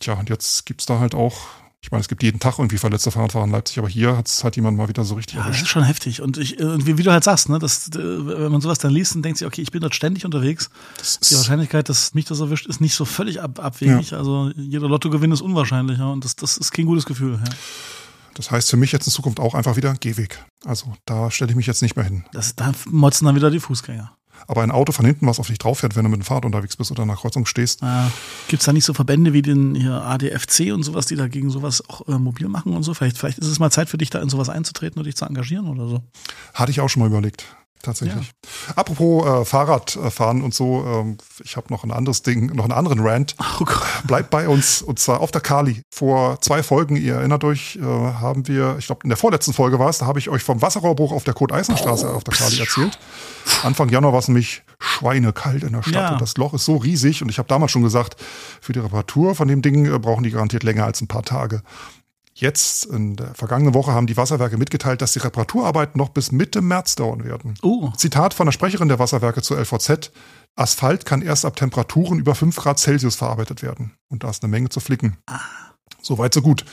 Tja, 0.00 0.14
und 0.14 0.30
jetzt 0.30 0.64
gibt's 0.64 0.86
da 0.86 1.00
halt 1.00 1.14
auch, 1.14 1.36
ich 1.84 1.90
meine, 1.90 2.00
es 2.00 2.08
gibt 2.08 2.22
jeden 2.22 2.38
Tag 2.38 2.58
irgendwie 2.60 2.78
verletzte 2.78 3.10
Fahrradfahrer 3.10 3.44
in 3.44 3.50
Leipzig, 3.50 3.78
aber 3.80 3.88
hier 3.88 4.16
hat's 4.16 4.44
halt 4.44 4.54
jemand 4.54 4.76
mal 4.76 4.88
wieder 4.88 5.02
so 5.02 5.16
richtig 5.16 5.34
Ja, 5.36 5.48
das 5.48 5.62
ist 5.62 5.68
schon 5.68 5.82
heftig. 5.82 6.22
Und 6.22 6.38
ich, 6.38 6.60
äh, 6.60 6.86
wie, 6.86 6.96
wie 6.96 7.02
du 7.02 7.10
halt 7.10 7.24
sagst, 7.24 7.48
ne, 7.48 7.58
das, 7.58 7.88
äh, 7.88 7.98
wenn 7.98 8.52
man 8.52 8.60
sowas 8.60 8.78
dann 8.78 8.92
liest 8.92 9.16
und 9.16 9.22
denkt 9.22 9.38
sich, 9.38 9.46
okay, 9.48 9.62
ich 9.62 9.72
bin 9.72 9.80
dort 9.80 9.94
ständig 9.94 10.24
unterwegs. 10.24 10.70
Die 11.28 11.34
Wahrscheinlichkeit, 11.34 11.88
dass 11.88 12.14
mich 12.14 12.24
das 12.24 12.38
erwischt, 12.38 12.66
ist 12.66 12.80
nicht 12.80 12.94
so 12.94 13.04
völlig 13.04 13.42
ab, 13.42 13.58
abwegig. 13.58 14.12
Also 14.12 14.52
jeder 14.54 14.88
Lottogewinn 14.88 15.32
ist 15.32 15.40
unwahrscheinlich, 15.40 15.98
ja. 15.98 16.06
Und 16.06 16.24
das, 16.24 16.36
das 16.36 16.56
ist 16.56 16.70
kein 16.70 16.86
gutes 16.86 17.04
Gefühl, 17.04 17.40
ja. 17.44 17.52
das 18.34 18.52
heißt 18.52 18.70
für 18.70 18.76
mich 18.76 18.92
jetzt 18.92 19.08
in 19.08 19.12
Zukunft 19.12 19.40
auch 19.40 19.54
einfach 19.54 19.74
wieder 19.74 19.92
Gehweg. 19.94 20.38
Also 20.64 20.94
da 21.04 21.32
stelle 21.32 21.50
ich 21.50 21.56
mich 21.56 21.66
jetzt 21.66 21.82
nicht 21.82 21.96
mehr 21.96 22.04
hin. 22.04 22.24
Das, 22.32 22.54
da 22.54 22.72
motzen 22.86 23.26
dann 23.26 23.34
wieder 23.34 23.50
die 23.50 23.60
Fußgänger. 23.60 24.16
Aber 24.46 24.62
ein 24.62 24.70
Auto 24.70 24.92
von 24.92 25.04
hinten, 25.04 25.26
was 25.26 25.38
auf 25.38 25.48
dich 25.48 25.58
drauf 25.58 25.80
fährt, 25.80 25.96
wenn 25.96 26.04
du 26.04 26.10
mit 26.10 26.20
dem 26.20 26.24
Fahrrad 26.24 26.44
unterwegs 26.44 26.76
bist 26.76 26.90
oder 26.90 27.02
in 27.02 27.10
einer 27.10 27.18
Kreuzung 27.18 27.46
stehst. 27.46 27.82
Ah, 27.82 28.10
Gibt 28.48 28.62
es 28.62 28.66
da 28.66 28.72
nicht 28.72 28.84
so 28.84 28.94
Verbände 28.94 29.32
wie 29.32 29.42
den 29.42 29.74
hier 29.74 30.02
ADFC 30.02 30.72
und 30.72 30.82
sowas, 30.82 31.06
die 31.06 31.16
dagegen 31.16 31.50
sowas 31.50 31.82
auch 31.88 32.06
äh, 32.08 32.18
mobil 32.18 32.48
machen 32.48 32.74
und 32.74 32.82
so? 32.82 32.94
Vielleicht, 32.94 33.18
vielleicht 33.18 33.38
ist 33.38 33.46
es 33.46 33.58
mal 33.58 33.70
Zeit 33.70 33.88
für 33.88 33.98
dich, 33.98 34.10
da 34.10 34.20
in 34.20 34.28
sowas 34.28 34.48
einzutreten 34.48 34.98
und 34.98 35.06
dich 35.06 35.16
zu 35.16 35.24
engagieren 35.24 35.68
oder 35.68 35.88
so. 35.88 36.02
Hatte 36.54 36.70
ich 36.70 36.80
auch 36.80 36.88
schon 36.88 37.00
mal 37.00 37.08
überlegt 37.08 37.46
tatsächlich. 37.82 38.32
Ja. 38.68 38.74
Apropos 38.76 39.26
äh, 39.26 39.44
Fahrradfahren 39.44 40.42
und 40.42 40.54
so, 40.54 40.84
ähm, 40.86 41.18
ich 41.44 41.56
habe 41.56 41.66
noch 41.70 41.84
ein 41.84 41.90
anderes 41.90 42.22
Ding, 42.22 42.46
noch 42.54 42.64
einen 42.64 42.72
anderen 42.72 43.00
Rant. 43.00 43.36
Oh 43.60 43.64
Bleibt 44.04 44.30
bei 44.30 44.48
uns 44.48 44.82
und 44.82 44.98
zwar 44.98 45.20
auf 45.20 45.30
der 45.30 45.40
Kali. 45.40 45.82
Vor 45.90 46.40
zwei 46.40 46.62
Folgen, 46.62 46.96
ihr 46.96 47.16
erinnert 47.16 47.44
euch, 47.44 47.76
äh, 47.76 47.82
haben 47.82 48.48
wir, 48.48 48.76
ich 48.78 48.86
glaube 48.86 49.00
in 49.04 49.08
der 49.08 49.18
vorletzten 49.18 49.52
Folge 49.52 49.78
war 49.78 49.90
es, 49.90 49.98
da 49.98 50.06
habe 50.06 50.18
ich 50.18 50.28
euch 50.28 50.42
vom 50.42 50.62
Wasserrohrbruch 50.62 51.12
auf 51.12 51.24
der 51.24 51.34
Kurt-Eisenstraße 51.34 52.10
oh. 52.10 52.16
auf 52.16 52.24
der 52.24 52.34
Kali 52.34 52.60
erzählt. 52.60 52.98
Anfang 53.62 53.88
Januar 53.88 54.12
war 54.12 54.20
es 54.20 54.28
nämlich 54.28 54.62
schweinekalt 54.78 55.62
in 55.64 55.72
der 55.72 55.82
Stadt 55.82 55.94
ja. 55.94 56.12
und 56.12 56.20
das 56.20 56.36
Loch 56.36 56.54
ist 56.54 56.64
so 56.64 56.76
riesig 56.76 57.22
und 57.22 57.28
ich 57.28 57.38
habe 57.38 57.48
damals 57.48 57.72
schon 57.72 57.82
gesagt, 57.82 58.16
für 58.60 58.72
die 58.72 58.78
Reparatur 58.80 59.34
von 59.34 59.48
dem 59.48 59.62
Ding 59.62 59.92
äh, 59.92 59.98
brauchen 59.98 60.22
die 60.22 60.30
garantiert 60.30 60.62
länger 60.62 60.84
als 60.84 61.00
ein 61.00 61.08
paar 61.08 61.22
Tage. 61.22 61.62
Jetzt, 62.34 62.86
in 62.86 63.16
der 63.16 63.34
vergangenen 63.34 63.74
Woche, 63.74 63.92
haben 63.92 64.06
die 64.06 64.16
Wasserwerke 64.16 64.56
mitgeteilt, 64.56 65.02
dass 65.02 65.12
die 65.12 65.18
Reparaturarbeiten 65.18 65.98
noch 65.98 66.08
bis 66.08 66.32
Mitte 66.32 66.62
März 66.62 66.96
dauern 66.96 67.24
werden. 67.24 67.54
Oh. 67.62 67.90
Zitat 67.96 68.32
von 68.32 68.46
der 68.46 68.52
Sprecherin 68.52 68.88
der 68.88 68.98
Wasserwerke 68.98 69.42
zur 69.42 69.58
LVZ. 69.58 70.10
Asphalt 70.56 71.04
kann 71.04 71.22
erst 71.22 71.44
ab 71.44 71.56
Temperaturen 71.56 72.18
über 72.18 72.34
5 72.34 72.56
Grad 72.56 72.78
Celsius 72.78 73.16
verarbeitet 73.16 73.62
werden. 73.62 73.92
Und 74.08 74.24
da 74.24 74.30
ist 74.30 74.42
eine 74.42 74.50
Menge 74.50 74.70
zu 74.70 74.80
flicken. 74.80 75.18
Ah. 75.26 75.40
So 76.02 76.18
weit, 76.18 76.34
so 76.34 76.42
gut. 76.42 76.64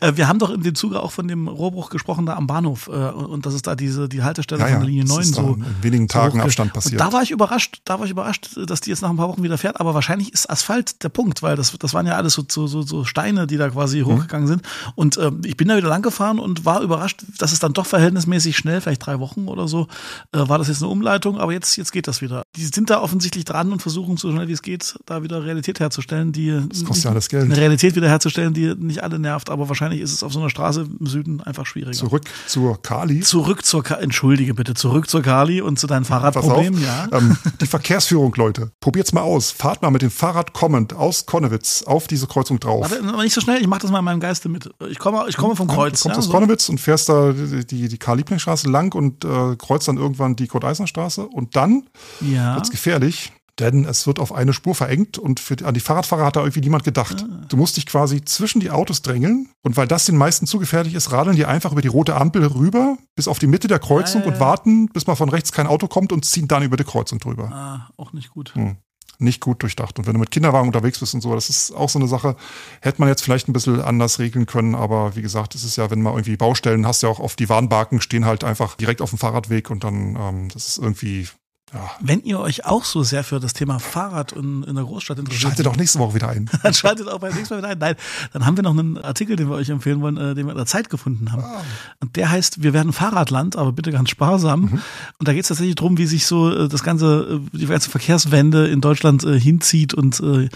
Äh, 0.00 0.12
wir 0.16 0.26
haben 0.26 0.40
doch 0.40 0.50
in 0.50 0.62
dem 0.62 0.74
Zuge 0.74 1.00
auch 1.00 1.12
von 1.12 1.28
dem 1.28 1.46
Rohrbruch 1.46 1.88
gesprochen 1.88 2.26
da 2.26 2.34
am 2.34 2.48
Bahnhof 2.48 2.88
äh, 2.88 2.90
und 2.90 3.46
das 3.46 3.54
ist 3.54 3.66
da 3.68 3.76
diese 3.76 4.08
die 4.08 4.22
Haltestelle 4.22 4.60
ja, 4.60 4.66
von 4.66 4.80
der 4.80 4.88
Linie 4.88 5.04
9 5.04 5.22
so 5.24 5.40
in 5.54 5.82
wenigen 5.82 6.08
Tagen 6.08 6.38
so 6.38 6.44
Abstand 6.44 6.72
passiert. 6.72 7.00
Und 7.00 7.06
da 7.06 7.12
war 7.12 7.22
ich 7.22 7.30
überrascht, 7.30 7.80
da 7.84 8.00
war 8.00 8.06
ich 8.06 8.10
überrascht, 8.10 8.58
dass 8.66 8.80
die 8.80 8.90
jetzt 8.90 9.02
nach 9.02 9.10
ein 9.10 9.16
paar 9.16 9.28
Wochen 9.28 9.44
wieder 9.44 9.56
fährt, 9.56 9.78
aber 9.78 9.94
wahrscheinlich 9.94 10.32
ist 10.32 10.50
Asphalt 10.50 11.02
der 11.04 11.10
Punkt, 11.10 11.42
weil 11.42 11.54
das 11.54 11.72
das 11.78 11.94
waren 11.94 12.06
ja 12.06 12.14
alles 12.14 12.34
so 12.34 12.44
so, 12.48 12.82
so, 12.82 13.04
Steine, 13.04 13.46
die 13.46 13.56
da 13.56 13.70
quasi 13.70 14.00
mhm. 14.00 14.06
hochgegangen 14.06 14.48
sind 14.48 14.62
und 14.96 15.16
äh, 15.16 15.30
ich 15.44 15.56
bin 15.56 15.68
da 15.68 15.76
wieder 15.76 15.88
lang 15.88 16.02
gefahren 16.02 16.40
und 16.40 16.64
war 16.64 16.82
überrascht, 16.82 17.22
dass 17.38 17.52
es 17.52 17.60
dann 17.60 17.72
doch 17.72 17.86
verhältnismäßig 17.86 18.56
schnell, 18.56 18.80
vielleicht 18.80 19.06
drei 19.06 19.20
Wochen 19.20 19.46
oder 19.46 19.68
so, 19.68 19.86
äh, 20.32 20.48
war 20.48 20.58
das 20.58 20.66
jetzt 20.66 20.82
eine 20.82 20.90
Umleitung, 20.90 21.38
aber 21.38 21.52
jetzt 21.52 21.76
jetzt 21.76 21.92
geht 21.92 22.08
das 22.08 22.20
wieder. 22.20 22.42
Die 22.56 22.64
sind 22.64 22.90
da 22.90 23.00
offensichtlich 23.00 23.44
dran 23.44 23.72
und 23.72 23.80
versuchen 23.80 24.16
so 24.16 24.32
schnell 24.32 24.48
wie 24.48 24.52
es 24.52 24.62
geht, 24.62 24.98
da 25.06 25.22
wieder 25.22 25.44
Realität 25.44 25.78
herzustellen, 25.78 26.32
die 26.32 26.60
das 26.68 26.84
kostet 26.84 27.04
ja 27.04 27.10
alles 27.10 27.28
Geld. 27.28 27.44
Eine 27.44 27.56
Realität 27.56 27.94
wieder 27.94 28.08
herzustellen, 28.08 28.52
nicht 28.76 29.02
alle 29.02 29.18
nervt 29.18 29.50
aber 29.52 29.68
wahrscheinlich 29.68 30.00
ist 30.00 30.12
es 30.12 30.22
auf 30.22 30.32
so 30.32 30.40
einer 30.40 30.50
Straße 30.50 30.88
im 30.98 31.06
Süden 31.06 31.40
einfach 31.40 31.66
schwieriger. 31.66 31.92
Zurück 31.92 32.24
zur 32.46 32.80
Kali. 32.82 33.20
Zurück 33.20 33.64
zur 33.64 33.82
Kali, 33.82 34.02
entschuldige 34.02 34.54
bitte, 34.54 34.74
zurück 34.74 35.08
zur 35.08 35.22
Kali 35.22 35.60
und 35.60 35.78
zu 35.78 35.86
deinem 35.86 36.04
Fahrradproblem, 36.04 36.82
ja. 36.82 37.08
Ähm, 37.12 37.36
die 37.60 37.66
Verkehrsführung, 37.66 38.34
Leute, 38.36 38.72
probiert's 38.80 39.12
mal 39.12 39.20
aus. 39.20 39.50
Fahrt 39.50 39.82
mal 39.82 39.90
mit 39.90 40.02
dem 40.02 40.10
Fahrrad 40.10 40.52
kommend 40.52 40.94
aus 40.94 41.26
Konnewitz 41.26 41.82
auf 41.84 42.06
diese 42.06 42.26
Kreuzung 42.26 42.58
drauf. 42.58 42.90
Warte, 42.90 43.04
aber 43.06 43.22
nicht 43.22 43.34
so 43.34 43.40
schnell, 43.40 43.60
ich 43.60 43.66
mach 43.66 43.78
das 43.78 43.90
mal 43.90 43.98
in 43.98 44.04
meinem 44.04 44.20
Geiste 44.20 44.48
mit. 44.48 44.70
Ich 44.88 44.98
komme, 44.98 45.24
ich 45.28 45.36
komme 45.36 45.54
vom 45.54 45.68
Kreuz. 45.68 46.00
Du 46.00 46.08
kommst 46.08 46.16
ja, 46.16 46.18
aus 46.18 46.24
so. 46.26 46.32
Konnewitz 46.32 46.68
und 46.68 46.78
fährst 46.78 47.08
da 47.08 47.32
die, 47.32 47.66
die, 47.66 47.88
die 47.88 47.98
Karl-Lieblingsstraße 47.98 48.68
lang 48.68 48.94
und 48.94 49.24
äh, 49.24 49.56
kreuzt 49.56 49.88
dann 49.88 49.98
irgendwann 49.98 50.36
die 50.36 50.46
Kurt-Eisner-Straße 50.46 51.26
und 51.26 51.56
dann 51.56 51.84
ja. 52.20 52.54
wird's 52.56 52.70
gefährlich 52.70 53.32
denn 53.58 53.84
es 53.84 54.06
wird 54.06 54.18
auf 54.18 54.32
eine 54.32 54.52
Spur 54.52 54.74
verengt 54.74 55.18
und 55.18 55.38
für, 55.38 55.56
an 55.64 55.74
die 55.74 55.80
Fahrradfahrer 55.80 56.24
hat 56.24 56.36
da 56.36 56.40
irgendwie 56.40 56.60
niemand 56.60 56.84
gedacht. 56.84 57.24
Ah. 57.28 57.44
Du 57.48 57.56
musst 57.56 57.76
dich 57.76 57.86
quasi 57.86 58.24
zwischen 58.24 58.60
die 58.60 58.70
Autos 58.70 59.02
drängeln 59.02 59.48
und 59.62 59.76
weil 59.76 59.86
das 59.86 60.06
den 60.06 60.16
meisten 60.16 60.46
zu 60.46 60.58
gefährlich 60.58 60.94
ist, 60.94 61.12
radeln 61.12 61.36
die 61.36 61.44
einfach 61.44 61.72
über 61.72 61.82
die 61.82 61.88
rote 61.88 62.16
Ampel 62.16 62.44
rüber 62.46 62.96
bis 63.14 63.28
auf 63.28 63.38
die 63.38 63.46
Mitte 63.46 63.68
der 63.68 63.78
Kreuzung 63.78 64.22
äh. 64.22 64.26
und 64.26 64.40
warten, 64.40 64.88
bis 64.88 65.06
mal 65.06 65.16
von 65.16 65.28
rechts 65.28 65.52
kein 65.52 65.66
Auto 65.66 65.86
kommt 65.86 66.12
und 66.12 66.24
ziehen 66.24 66.48
dann 66.48 66.62
über 66.62 66.76
die 66.76 66.84
Kreuzung 66.84 67.18
drüber. 67.18 67.52
Ah, 67.52 67.90
auch 67.96 68.12
nicht 68.12 68.30
gut. 68.30 68.54
Hm. 68.54 68.76
Nicht 69.18 69.40
gut 69.40 69.62
durchdacht. 69.62 69.98
Und 69.98 70.06
wenn 70.06 70.14
du 70.14 70.20
mit 70.20 70.30
Kinderwagen 70.30 70.66
unterwegs 70.66 70.98
bist 70.98 71.14
und 71.14 71.20
so, 71.20 71.34
das 71.34 71.48
ist 71.48 71.72
auch 71.72 71.90
so 71.90 71.98
eine 71.98 72.08
Sache, 72.08 72.34
hätte 72.80 73.00
man 73.00 73.08
jetzt 73.08 73.22
vielleicht 73.22 73.48
ein 73.48 73.52
bisschen 73.52 73.80
anders 73.80 74.18
regeln 74.18 74.46
können, 74.46 74.74
aber 74.74 75.14
wie 75.14 75.22
gesagt, 75.22 75.54
es 75.54 75.62
ist 75.62 75.76
ja, 75.76 75.90
wenn 75.90 76.02
man 76.02 76.14
irgendwie 76.14 76.36
Baustellen 76.36 76.86
hast, 76.86 77.02
ja 77.02 77.08
auch 77.08 77.20
auf 77.20 77.36
die 77.36 77.48
Warnbarken 77.48 78.00
stehen 78.00 78.24
halt 78.24 78.42
einfach 78.42 78.74
direkt 78.74 79.02
auf 79.02 79.10
dem 79.10 79.18
Fahrradweg 79.18 79.70
und 79.70 79.84
dann, 79.84 80.16
ähm, 80.16 80.48
das 80.52 80.66
ist 80.66 80.78
irgendwie 80.78 81.28
ja. 81.72 81.90
Wenn 82.00 82.22
ihr 82.22 82.38
euch 82.38 82.66
auch 82.66 82.84
so 82.84 83.02
sehr 83.02 83.24
für 83.24 83.40
das 83.40 83.54
Thema 83.54 83.78
Fahrrad 83.78 84.32
in, 84.32 84.62
in 84.64 84.74
der 84.74 84.84
Großstadt 84.84 85.18
interessiert. 85.18 85.42
Schaltet 85.42 85.66
doch 85.66 85.76
nächste 85.76 85.98
Woche 85.98 86.14
wieder 86.14 86.28
ein. 86.28 86.50
dann 86.62 86.74
schaltet 86.74 87.08
auch 87.08 87.18
beim 87.18 87.34
nächsten 87.34 87.54
Mal 87.54 87.58
wieder 87.58 87.70
ein. 87.70 87.78
Nein, 87.78 87.96
dann 88.32 88.44
haben 88.44 88.56
wir 88.56 88.62
noch 88.62 88.76
einen 88.76 88.98
Artikel, 88.98 89.36
den 89.36 89.48
wir 89.48 89.56
euch 89.56 89.70
empfehlen 89.70 90.02
wollen, 90.02 90.18
äh, 90.18 90.34
den 90.34 90.46
wir 90.46 90.52
in 90.52 90.58
der 90.58 90.66
Zeit 90.66 90.90
gefunden 90.90 91.32
haben. 91.32 91.42
Ah. 91.42 91.62
Und 92.00 92.16
der 92.16 92.30
heißt, 92.30 92.62
wir 92.62 92.74
werden 92.74 92.92
Fahrradland, 92.92 93.56
aber 93.56 93.72
bitte 93.72 93.90
ganz 93.90 94.10
sparsam. 94.10 94.60
Mhm. 94.60 94.82
Und 95.18 95.28
da 95.28 95.32
geht 95.32 95.42
es 95.42 95.48
tatsächlich 95.48 95.76
darum, 95.76 95.96
wie 95.96 96.06
sich 96.06 96.26
so 96.26 96.52
äh, 96.52 96.68
das 96.68 96.82
ganze, 96.82 97.40
äh, 97.54 97.56
die 97.56 97.66
ganze 97.66 97.88
Verkehrswende 97.88 98.68
in 98.68 98.80
Deutschland 98.80 99.24
äh, 99.24 99.40
hinzieht 99.40 99.94
und 99.94 100.20
äh, 100.20 100.48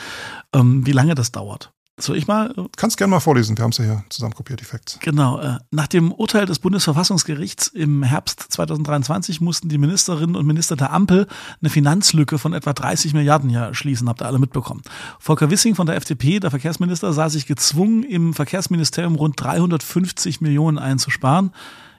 ähm, 0.52 0.86
wie 0.86 0.92
lange 0.92 1.14
das 1.14 1.32
dauert. 1.32 1.72
Soll 1.98 2.18
ich 2.18 2.26
mal? 2.26 2.54
Kannst 2.76 2.98
gerne 2.98 3.10
mal 3.10 3.20
vorlesen, 3.20 3.56
wir 3.56 3.62
haben 3.62 3.70
es 3.70 3.78
ja 3.78 3.84
hier 3.84 4.04
zusammen 4.10 4.34
kopiert, 4.34 4.60
die 4.60 4.66
Facts. 4.66 4.98
Genau. 5.00 5.40
Äh, 5.40 5.58
nach 5.70 5.86
dem 5.86 6.12
Urteil 6.12 6.44
des 6.44 6.58
Bundesverfassungsgerichts 6.58 7.68
im 7.68 8.02
Herbst 8.02 8.44
2023 8.50 9.40
mussten 9.40 9.70
die 9.70 9.78
Ministerinnen 9.78 10.36
und 10.36 10.46
Minister 10.46 10.76
der 10.76 10.92
Ampel 10.92 11.26
eine 11.62 11.70
Finanzlücke 11.70 12.38
von 12.38 12.52
etwa 12.52 12.74
30 12.74 13.14
Milliarden 13.14 13.48
ja 13.48 13.72
schließen, 13.72 14.10
habt 14.10 14.20
ihr 14.20 14.26
alle 14.26 14.38
mitbekommen. 14.38 14.82
Volker 15.18 15.50
Wissing 15.50 15.74
von 15.74 15.86
der 15.86 15.96
FDP, 15.96 16.38
der 16.38 16.50
Verkehrsminister, 16.50 17.14
sah 17.14 17.30
sich 17.30 17.46
gezwungen, 17.46 18.02
im 18.02 18.34
Verkehrsministerium 18.34 19.14
rund 19.14 19.40
350 19.40 20.42
Millionen 20.42 20.76
einzusparen. 20.78 21.52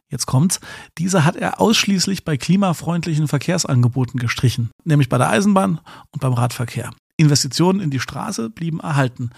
Jetzt 0.09 0.27
kommt's. 0.27 0.59
Diese 0.99 1.25
hat 1.25 1.35
er 1.35 1.59
ausschließlich 1.59 2.23
bei 2.23 2.37
klimafreundlichen 2.37 3.27
Verkehrsangeboten 3.27 4.19
gestrichen, 4.19 4.69
nämlich 4.83 5.09
bei 5.09 5.17
der 5.17 5.29
Eisenbahn 5.29 5.79
und 6.11 6.21
beim 6.21 6.33
Radverkehr. 6.33 6.91
Investitionen 7.17 7.79
in 7.79 7.89
die 7.89 7.99
Straße 7.99 8.51
blieben 8.51 8.79
erhalten. 8.79 9.31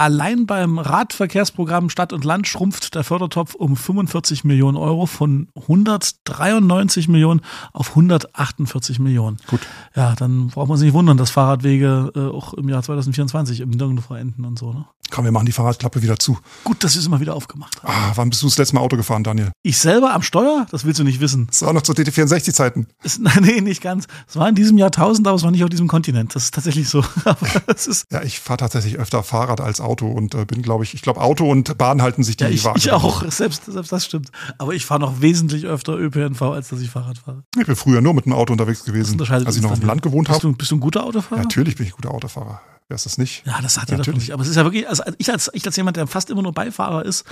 Allein 0.00 0.46
beim 0.46 0.78
Radverkehrsprogramm 0.78 1.90
Stadt 1.90 2.14
und 2.14 2.24
Land 2.24 2.48
schrumpft 2.48 2.94
der 2.94 3.04
Fördertopf 3.04 3.54
um 3.54 3.76
45 3.76 4.44
Millionen 4.44 4.78
Euro 4.78 5.04
von 5.04 5.48
193 5.54 7.06
Millionen 7.06 7.42
auf 7.74 7.90
148 7.90 8.98
Millionen. 8.98 9.36
Gut. 9.46 9.60
Ja, 9.94 10.14
dann 10.14 10.48
braucht 10.48 10.68
man 10.68 10.78
sich 10.78 10.86
nicht 10.86 10.94
wundern, 10.94 11.18
dass 11.18 11.28
Fahrradwege 11.28 12.12
äh, 12.16 12.34
auch 12.34 12.54
im 12.54 12.70
Jahr 12.70 12.82
2024 12.82 13.60
im 13.60 13.68
Nirgendwo 13.68 14.14
enden 14.14 14.46
und 14.46 14.58
so. 14.58 14.72
Ne? 14.72 14.86
Komm, 15.10 15.24
wir 15.24 15.32
machen 15.32 15.46
die 15.46 15.52
Fahrradklappe 15.52 16.02
wieder 16.02 16.18
zu. 16.18 16.38
Gut, 16.62 16.84
dass 16.84 16.94
wir 16.94 17.00
es 17.00 17.06
immer 17.06 17.20
wieder 17.20 17.34
aufgemacht 17.34 17.82
haben. 17.82 17.92
Ah, 17.92 18.12
wann 18.14 18.30
bist 18.30 18.42
du 18.42 18.46
das 18.46 18.56
letzte 18.56 18.76
Mal 18.76 18.80
Auto 18.80 18.96
gefahren, 18.96 19.24
Daniel? 19.24 19.50
Ich 19.62 19.78
selber 19.78 20.14
am 20.14 20.22
Steuer? 20.22 20.66
Das 20.70 20.84
willst 20.84 21.00
du 21.00 21.04
nicht 21.04 21.20
wissen. 21.20 21.48
Das 21.48 21.62
war 21.62 21.72
noch 21.72 21.82
zu 21.82 21.92
DT64-Zeiten. 21.92 22.86
Nee, 23.40 23.60
nicht 23.60 23.82
ganz. 23.82 24.06
Es 24.28 24.36
war 24.36 24.48
in 24.48 24.54
diesem 24.54 24.78
Jahrtausend, 24.78 25.26
aber 25.26 25.36
es 25.36 25.42
war 25.42 25.50
nicht 25.50 25.64
auf 25.64 25.70
diesem 25.70 25.88
Kontinent. 25.88 26.34
Das 26.34 26.44
ist 26.44 26.54
tatsächlich 26.54 26.88
so. 26.88 27.04
ja, 28.12 28.22
ich 28.22 28.38
fahre 28.38 28.58
tatsächlich 28.58 28.98
öfter 28.98 29.22
Fahrrad 29.22 29.60
als 29.60 29.80
Auto 29.90 30.06
und 30.06 30.34
äh, 30.34 30.44
bin, 30.44 30.62
glaube 30.62 30.84
ich, 30.84 30.94
ich 30.94 31.02
glaube, 31.02 31.20
Auto 31.20 31.50
und 31.50 31.76
Bahn 31.76 32.00
halten 32.02 32.22
sich 32.22 32.36
die 32.36 32.44
ja, 32.44 32.50
ich, 32.50 32.64
Waage. 32.64 32.78
Ich 32.78 32.92
auch, 32.92 33.28
selbst, 33.30 33.64
selbst 33.66 33.90
das 33.90 34.04
stimmt. 34.04 34.30
Aber 34.58 34.72
ich 34.72 34.86
fahre 34.86 35.00
noch 35.00 35.20
wesentlich 35.20 35.66
öfter 35.66 35.98
ÖPNV, 35.98 36.42
als 36.42 36.68
dass 36.68 36.80
ich 36.80 36.90
Fahrrad 36.90 37.18
fahre. 37.18 37.42
Ich 37.58 37.66
bin 37.66 37.76
früher 37.76 38.00
nur 38.00 38.14
mit 38.14 38.26
dem 38.26 38.32
Auto 38.32 38.52
unterwegs 38.52 38.84
gewesen, 38.84 39.20
als 39.20 39.56
ich 39.56 39.62
noch 39.62 39.72
auf 39.72 39.80
dem 39.80 39.88
Land 39.88 40.02
gewohnt 40.02 40.28
habe. 40.28 40.40
Bist, 40.40 40.58
bist 40.58 40.70
du 40.70 40.76
ein 40.76 40.80
guter 40.80 41.04
Autofahrer? 41.04 41.40
Ja, 41.40 41.42
natürlich 41.42 41.76
bin 41.76 41.86
ich 41.86 41.92
ein 41.92 41.96
guter 41.96 42.14
Autofahrer. 42.14 42.60
Wer 42.90 42.96
ist 42.96 43.06
das 43.06 43.18
nicht? 43.18 43.46
Ja, 43.46 43.60
das 43.62 43.80
hat 43.80 43.88
ja, 43.88 43.96
natürlich. 43.98 44.20
Nicht. 44.20 44.32
Aber 44.32 44.42
es 44.42 44.48
ist 44.48 44.56
ja 44.56 44.64
wirklich, 44.64 44.88
also 44.88 45.04
ich 45.18 45.30
als, 45.30 45.48
ich 45.52 45.64
als 45.64 45.76
jemand, 45.76 45.96
der 45.96 46.08
fast 46.08 46.28
immer 46.28 46.42
nur 46.42 46.52
Beifahrer 46.52 47.04
ist, 47.04 47.24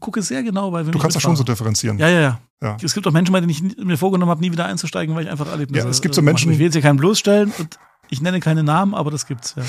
gucke 0.00 0.20
sehr 0.22 0.42
genau 0.42 0.72
bei 0.72 0.82
Du 0.82 0.98
kannst 0.98 1.14
ja 1.14 1.20
schon 1.20 1.36
so 1.36 1.44
differenzieren. 1.44 1.98
Ja, 1.98 2.08
ja, 2.08 2.20
ja, 2.20 2.40
ja. 2.60 2.76
Es 2.82 2.94
gibt 2.94 3.06
auch 3.06 3.12
Menschen, 3.12 3.32
bei 3.32 3.38
denen 3.40 3.50
ich 3.50 3.62
mir 3.76 3.96
vorgenommen 3.96 4.30
habe, 4.30 4.40
nie 4.40 4.50
wieder 4.50 4.64
einzusteigen, 4.64 5.14
weil 5.14 5.24
ich 5.24 5.30
einfach 5.30 5.46
Erlebnisse 5.46 5.84
Ja, 5.84 5.88
es 5.88 6.02
gibt 6.02 6.16
so 6.16 6.22
Menschen. 6.22 6.50
Ich 6.50 6.58
will 6.58 6.64
jetzt 6.64 6.74
hier 6.74 6.82
keinen 6.82 6.96
bloßstellen 6.96 7.52
und 7.58 7.78
ich 8.10 8.22
nenne 8.22 8.40
keine 8.40 8.64
Namen, 8.64 8.92
aber 8.92 9.12
das 9.12 9.26
gibt's, 9.26 9.54
ja. 9.56 9.62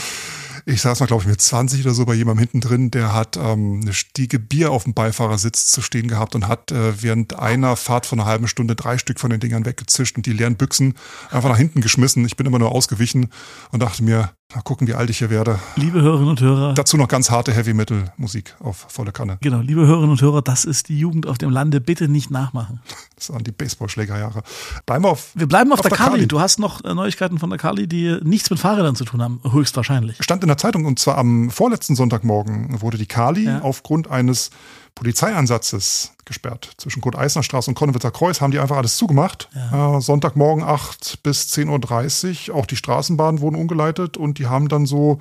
Ich 0.68 0.82
saß 0.82 1.00
mal, 1.00 1.06
glaube 1.06 1.22
ich, 1.22 1.30
mit 1.30 1.40
20 1.40 1.82
oder 1.82 1.94
so 1.94 2.06
bei 2.06 2.16
jemandem 2.16 2.40
hinten 2.40 2.62
drin, 2.62 2.90
der 2.90 3.14
hat 3.14 3.38
ähm, 3.38 3.82
eine 3.84 3.94
Stiege 3.94 4.40
Bier 4.40 4.72
auf 4.72 4.86
dem 4.86 4.96
Beifahrersitz 4.96 5.68
zu 5.68 5.84
stehen 5.84 6.08
gehabt 6.08 6.34
und 6.34 6.48
hat 6.48 6.72
äh, 6.72 7.04
während 7.04 7.38
einer 7.38 7.76
Fahrt 7.76 8.08
von 8.08 8.20
einer 8.20 8.28
halben 8.28 8.48
Stunde 8.48 8.76
drei 8.76 8.98
Stück 8.98 9.20
von 9.20 9.30
den 9.30 9.40
Dingern 9.40 9.66
weggezischt 9.66 10.18
und 10.18 10.26
die 10.26 10.34
leeren 10.34 10.56
Büchsen 10.56 10.96
einfach 11.30 11.50
nach 11.50 11.58
hinten 11.58 11.82
geschmissen. 11.82 12.26
Ich 12.26 12.36
bin 12.36 12.48
immer 12.48 12.58
nur 12.58 12.72
ausgewichen 12.72 13.30
und 13.72 13.84
dachte 13.84 14.04
mir, 14.04 14.32
Mal 14.54 14.62
gucken, 14.62 14.88
wie 14.88 14.94
alt 14.94 15.10
ich 15.10 15.18
hier 15.18 15.32
werde. 15.32 15.60
Liebe 15.76 16.02
Hörerinnen 16.02 16.30
und 16.30 16.40
Hörer. 16.40 16.76
Dazu 16.76 16.98
noch 16.98 17.08
ganz 17.08 17.32
harte 17.32 17.52
Heavy-Metal-Musik 17.52 18.56
auf 18.60 18.86
volle 18.90 19.12
Kanne. 19.12 19.38
Genau, 19.42 19.60
liebe 19.60 19.82
Hörerinnen 19.82 20.12
und 20.12 20.22
Hörer, 20.22 20.42
das 20.44 20.66
ist 20.66 20.88
die 20.88 20.98
Jugend 20.98 21.28
auf 21.28 21.38
dem 21.40 21.50
Lande. 21.50 21.82
Bitte 21.82 22.08
nicht 22.08 22.30
nachmachen. 22.30 22.80
Das 23.16 23.32
waren 23.32 23.44
die 23.44 23.52
Baseballschlägerjahre. 23.52 24.44
Bleiben 24.86 25.04
wir 25.04 25.10
auf. 25.10 25.32
Wir 25.34 25.48
bleiben 25.48 25.74
auf, 25.74 25.80
auf 25.80 25.84
der, 25.84 25.90
der 25.90 25.98
Kali. 25.98 26.12
Kali. 26.12 26.28
Du 26.28 26.40
hast 26.40 26.60
noch 26.60 26.84
äh, 26.86 26.94
Neuigkeiten 26.94 27.40
von 27.40 27.50
der 27.50 27.58
Kali, 27.58 27.88
die 27.88 28.20
nichts 28.24 28.50
mit 28.50 28.60
Fahrrädern 28.60 28.96
zu 28.96 29.04
tun 29.04 29.22
haben, 29.22 29.42
höchstwahrscheinlich. 29.52 30.18
Stand 30.24 30.44
in 30.44 30.48
der 30.48 30.58
Zeitung 30.58 30.86
und 30.86 31.00
zwar 31.00 31.18
am 31.18 31.50
vorletzten 31.50 31.96
Sonntagmorgen 31.96 32.82
wurde 32.82 32.98
die 32.98 33.08
Kali 33.08 33.46
ja. 33.46 33.62
aufgrund 33.62 34.12
eines 34.12 34.52
Polizeieinsatzes 34.96 36.14
gesperrt. 36.24 36.72
Zwischen 36.78 37.02
Kurt 37.02 37.18
Eisner 37.18 37.44
Straße 37.44 37.70
und 37.70 37.76
Konnewitzer 37.76 38.12
Kreuz 38.12 38.42
haben 38.42 38.52
die 38.52 38.60
einfach 38.60 38.78
alles 38.78 38.98
zugemacht. 38.98 39.50
Ja. 39.54 39.98
Äh, 39.98 40.02
Sonntagmorgen 40.02 40.64
8 40.64 41.22
bis 41.22 41.54
10.30 41.54 42.50
Uhr. 42.50 42.56
Auch 42.56 42.66
die 42.66 42.78
Straßenbahnen 42.78 43.42
wurden 43.42 43.56
umgeleitet 43.56 44.18
und 44.18 44.40
die 44.40 44.48
haben 44.48 44.68
dann 44.70 44.86
so 44.86 45.20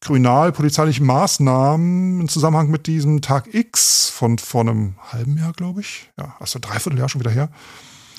kriminal 0.00 0.52
polizeiliche 0.52 1.02
Maßnahmen 1.02 2.20
im 2.20 2.28
Zusammenhang 2.28 2.70
mit 2.70 2.86
diesem 2.86 3.20
Tag 3.22 3.52
X 3.52 4.10
von 4.10 4.38
vor 4.38 4.60
einem 4.60 4.94
halben 5.10 5.38
Jahr, 5.38 5.52
glaube 5.52 5.80
ich. 5.80 6.10
Ja, 6.18 6.36
also 6.38 6.58
dreiviertel 6.60 6.98
Jahr 6.98 7.08
schon 7.08 7.20
wieder 7.20 7.32
her 7.32 7.48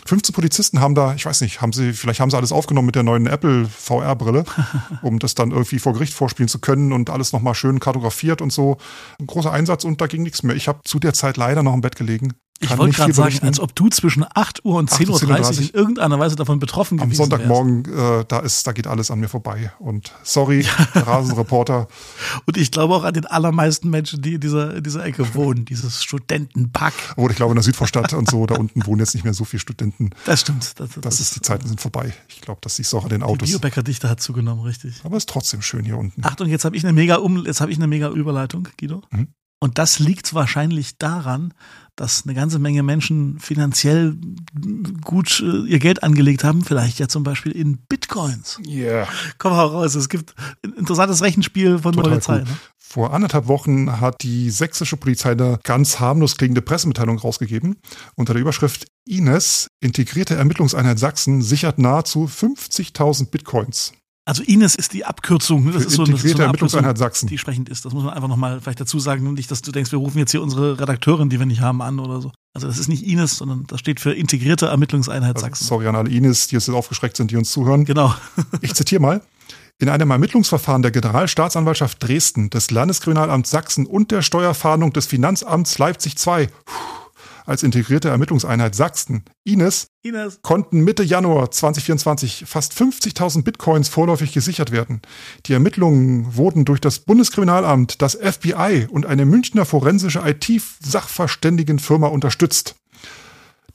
15 0.05 0.33
Polizisten 0.33 0.79
haben 0.81 0.93
da, 0.93 1.15
ich 1.15 1.25
weiß 1.25 1.41
nicht, 1.41 1.61
haben 1.61 1.73
sie, 1.73 1.93
vielleicht 1.93 2.19
haben 2.19 2.29
sie 2.29 2.37
alles 2.37 2.51
aufgenommen 2.51 2.85
mit 2.85 2.95
der 2.95 3.03
neuen 3.03 3.25
Apple 3.25 3.65
VR-Brille, 3.65 4.45
um 5.01 5.19
das 5.19 5.33
dann 5.33 5.51
irgendwie 5.51 5.79
vor 5.79 5.93
Gericht 5.93 6.13
vorspielen 6.13 6.47
zu 6.47 6.59
können 6.59 6.93
und 6.93 7.09
alles 7.09 7.33
nochmal 7.33 7.55
schön 7.55 7.79
kartografiert 7.79 8.41
und 8.41 8.53
so. 8.53 8.77
Ein 9.19 9.27
großer 9.27 9.51
Einsatz 9.51 9.83
und 9.83 10.01
da 10.01 10.07
ging 10.07 10.23
nichts 10.23 10.43
mehr. 10.43 10.55
Ich 10.55 10.67
habe 10.67 10.81
zu 10.83 10.99
der 10.99 11.13
Zeit 11.13 11.37
leider 11.37 11.63
noch 11.63 11.73
im 11.73 11.81
Bett 11.81 11.95
gelegen. 11.95 12.33
Ich 12.61 12.77
wollte 12.77 12.95
gerade 12.95 13.13
sagen, 13.13 13.39
als 13.41 13.59
ob 13.59 13.75
du 13.75 13.89
zwischen 13.89 14.25
8 14.33 14.63
Uhr 14.63 14.77
und 14.77 14.89
10.30 14.89 15.09
Uhr 15.09 15.59
in 15.59 15.69
irgendeiner 15.71 16.19
Weise 16.19 16.37
davon 16.37 16.59
betroffen 16.59 16.99
Am 17.01 17.09
gewesen 17.09 17.29
Sonntagmorgen, 17.29 17.85
äh, 17.85 18.25
da 18.27 18.39
ist, 18.39 18.65
da 18.65 18.71
geht 18.71 18.87
alles 18.87 19.11
an 19.11 19.19
mir 19.19 19.27
vorbei. 19.27 19.73
Und 19.79 20.13
sorry, 20.23 20.65
der 20.93 21.05
Rasenreporter. 21.05 21.87
Und 22.45 22.55
ich 22.55 22.71
glaube 22.71 22.95
auch 22.95 23.03
an 23.03 23.13
den 23.13 23.25
allermeisten 23.25 23.89
Menschen, 23.89 24.21
die 24.21 24.35
in 24.35 24.39
dieser, 24.39 24.75
in 24.75 24.83
dieser 24.83 25.05
Ecke 25.05 25.35
wohnen, 25.35 25.65
dieses 25.65 26.01
Studentenpack. 26.03 26.93
Oder 27.17 27.31
ich 27.31 27.37
glaube 27.37 27.51
in 27.51 27.55
der 27.55 27.63
Südvorstadt 27.63 28.13
und 28.13 28.29
so, 28.29 28.45
da 28.45 28.55
unten 28.55 28.85
wohnen 28.85 28.99
jetzt 28.99 29.15
nicht 29.15 29.23
mehr 29.23 29.33
so 29.33 29.43
viele 29.43 29.59
Studenten. 29.59 30.11
Das 30.25 30.41
stimmt. 30.41 30.79
Das, 30.79 30.89
das, 30.91 31.01
das 31.01 31.19
ist, 31.19 31.35
die 31.35 31.41
Zeiten 31.41 31.67
sind 31.67 31.81
vorbei. 31.81 32.13
Ich 32.29 32.41
glaube, 32.41 32.59
das 32.61 32.77
siehst 32.77 32.93
du 32.93 32.97
auch 32.97 33.03
an 33.03 33.09
den 33.09 33.23
Autos. 33.23 33.47
Die 33.47 33.53
Biobäckerdichte 33.53 34.09
hat 34.09 34.21
zugenommen, 34.21 34.63
richtig. 34.63 35.01
Aber 35.03 35.17
es 35.17 35.21
ist 35.21 35.29
trotzdem 35.29 35.61
schön 35.61 35.83
hier 35.83 35.97
unten. 35.97 36.23
Achtung, 36.23 36.47
jetzt 36.47 36.63
habe 36.63 36.75
ich 36.77 36.83
eine 36.83 36.93
mega 36.93 37.15
um, 37.17 37.45
jetzt 37.45 37.59
habe 37.59 37.71
ich 37.71 37.77
eine 37.77 37.87
mega 37.87 38.09
Überleitung, 38.09 38.67
Guido. 38.77 39.01
Mhm. 39.11 39.27
Und 39.59 39.77
das 39.77 39.99
liegt 39.99 40.33
wahrscheinlich 40.33 40.97
daran, 40.97 41.53
dass 41.95 42.23
eine 42.25 42.33
ganze 42.33 42.59
Menge 42.59 42.83
Menschen 42.83 43.39
finanziell 43.39 44.15
gut 45.03 45.41
äh, 45.41 45.67
ihr 45.67 45.79
Geld 45.79 46.03
angelegt 46.03 46.43
haben, 46.43 46.63
vielleicht 46.63 46.99
ja 46.99 47.07
zum 47.07 47.23
Beispiel 47.23 47.51
in 47.51 47.77
Bitcoins. 47.89 48.59
Ja. 48.65 48.85
Yeah. 48.85 49.07
Komm 49.37 49.53
mal 49.53 49.65
raus, 49.65 49.95
es 49.95 50.09
gibt 50.09 50.33
ein 50.63 50.73
interessantes 50.73 51.21
Rechenspiel 51.21 51.79
von 51.79 51.93
Total 51.93 52.11
Polizei. 52.11 52.37
Cool. 52.39 52.43
Ne? 52.43 52.57
Vor 52.77 53.13
anderthalb 53.13 53.47
Wochen 53.47 53.99
hat 53.99 54.23
die 54.23 54.49
sächsische 54.49 54.95
Polizei 54.95 55.31
eine 55.31 55.59
ganz 55.63 55.99
harmlos 55.99 56.37
klingende 56.37 56.61
Pressemitteilung 56.61 57.17
rausgegeben. 57.17 57.77
Unter 58.15 58.33
der 58.33 58.41
Überschrift 58.41 58.85
Ines, 59.07 59.67
integrierte 59.81 60.35
Ermittlungseinheit 60.35 60.99
Sachsen, 60.99 61.41
sichert 61.41 61.77
nahezu 61.77 62.25
50.000 62.25 63.31
Bitcoins. 63.31 63.93
Also 64.27 64.41
Ines 64.41 64.73
ist 64.73 64.93
die 64.93 65.05
Abkürzung. 65.05 65.71
Das 65.71 65.85
ist 65.85 65.91
so, 65.91 66.03
das 66.03 66.23
ist 66.23 66.31
so 66.31 66.37
eine 66.37 66.45
Ermittlungseinheit 66.45 66.97
Sachsen. 66.97 67.27
Die 67.27 67.37
sprechend 67.37 67.69
ist. 67.69 67.85
Das 67.85 67.93
muss 67.93 68.03
man 68.03 68.13
einfach 68.13 68.27
nochmal 68.27 68.59
vielleicht 68.59 68.81
dazu 68.81 68.99
sagen. 68.99 69.31
Nicht, 69.33 69.51
dass 69.51 69.61
du 69.61 69.71
denkst, 69.71 69.91
wir 69.91 69.99
rufen 69.99 70.17
jetzt 70.17 70.31
hier 70.31 70.41
unsere 70.41 70.79
Redakteurin, 70.79 71.29
die 71.29 71.37
wir 71.37 71.45
nicht 71.45 71.61
haben, 71.61 71.83
an 71.83 71.99
oder 71.99 72.21
so. 72.21 72.31
Also 72.55 72.65
das 72.65 72.79
ist 72.79 72.87
nicht 72.87 73.05
Ines, 73.05 73.37
sondern 73.37 73.65
das 73.67 73.79
steht 73.79 73.99
für 73.99 74.13
integrierte 74.13 74.65
Ermittlungseinheit 74.65 75.35
also, 75.35 75.45
Sachsen. 75.45 75.65
Sorry 75.65 75.87
an 75.87 75.95
alle 75.95 76.09
Ines, 76.09 76.47
die 76.47 76.55
jetzt 76.55 76.67
aufgeschreckt 76.69 77.17
sind, 77.17 77.29
die 77.29 77.37
uns 77.37 77.51
zuhören. 77.51 77.85
Genau. 77.85 78.15
ich 78.61 78.73
zitiere 78.73 79.01
mal. 79.01 79.21
In 79.77 79.89
einem 79.89 80.09
Ermittlungsverfahren 80.09 80.81
der 80.81 80.91
Generalstaatsanwaltschaft 80.91 82.01
Dresden, 82.01 82.49
des 82.49 82.71
Landeskriminalamts 82.71 83.51
Sachsen 83.51 83.85
und 83.85 84.09
der 84.09 84.23
Steuerfahndung 84.23 84.91
des 84.93 85.05
Finanzamts 85.05 85.77
Leipzig 85.77 86.15
II 86.25 86.47
als 87.45 87.63
integrierte 87.63 88.09
Ermittlungseinheit 88.09 88.75
Sachsen, 88.75 89.23
Ines, 89.43 89.87
Ines, 90.01 90.39
konnten 90.41 90.83
Mitte 90.83 91.03
Januar 91.03 91.51
2024 91.51 92.45
fast 92.47 92.73
50.000 92.73 93.43
Bitcoins 93.43 93.89
vorläufig 93.89 94.33
gesichert 94.33 94.71
werden. 94.71 95.01
Die 95.45 95.53
Ermittlungen 95.53 96.35
wurden 96.35 96.65
durch 96.65 96.81
das 96.81 96.99
Bundeskriminalamt, 96.99 98.01
das 98.01 98.15
FBI 98.15 98.87
und 98.89 99.05
eine 99.05 99.25
Münchner 99.25 99.65
forensische 99.65 100.23
IT-Sachverständigenfirma 100.25 102.07
unterstützt. 102.07 102.75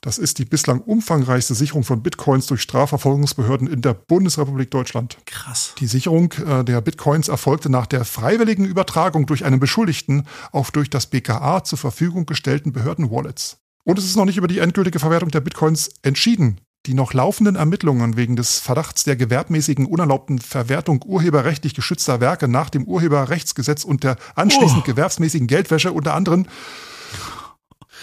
Das 0.02 0.16
ist 0.16 0.38
die 0.38 0.46
bislang 0.46 0.80
umfangreichste 0.80 1.54
Sicherung 1.54 1.84
von 1.84 2.02
Bitcoins 2.02 2.46
durch 2.46 2.62
Strafverfolgungsbehörden 2.62 3.68
in 3.68 3.82
der 3.82 3.92
Bundesrepublik 3.92 4.70
Deutschland. 4.70 5.18
Krass. 5.26 5.74
Die 5.78 5.86
Sicherung 5.86 6.32
äh, 6.46 6.64
der 6.64 6.80
Bitcoins 6.80 7.28
erfolgte 7.28 7.68
nach 7.68 7.86
der 7.86 8.06
freiwilligen 8.06 8.64
Übertragung 8.64 9.26
durch 9.26 9.44
einen 9.44 9.60
Beschuldigten 9.60 10.26
auf 10.52 10.70
durch 10.70 10.88
das 10.88 11.06
BKA 11.06 11.64
zur 11.64 11.78
Verfügung 11.78 12.24
gestellten 12.24 12.72
Behördenwallets. 12.72 13.58
Und 13.84 13.98
es 13.98 14.06
ist 14.06 14.16
noch 14.16 14.24
nicht 14.24 14.38
über 14.38 14.48
die 14.48 14.58
endgültige 14.58 14.98
Verwertung 14.98 15.30
der 15.30 15.40
Bitcoins 15.40 15.90
entschieden. 16.02 16.60
Die 16.86 16.94
noch 16.94 17.12
laufenden 17.12 17.56
Ermittlungen 17.56 18.16
wegen 18.16 18.36
des 18.36 18.58
Verdachts 18.58 19.04
der 19.04 19.16
gewerbmäßigen 19.16 19.84
unerlaubten 19.84 20.38
Verwertung 20.38 21.04
urheberrechtlich 21.04 21.74
geschützter 21.74 22.20
Werke 22.20 22.48
nach 22.48 22.70
dem 22.70 22.84
Urheberrechtsgesetz 22.84 23.84
und 23.84 24.02
der 24.02 24.16
anschließend 24.34 24.80
oh. 24.80 24.86
gewerbsmäßigen 24.86 25.46
Geldwäsche 25.46 25.92
unter 25.92 26.14
anderem 26.14 26.46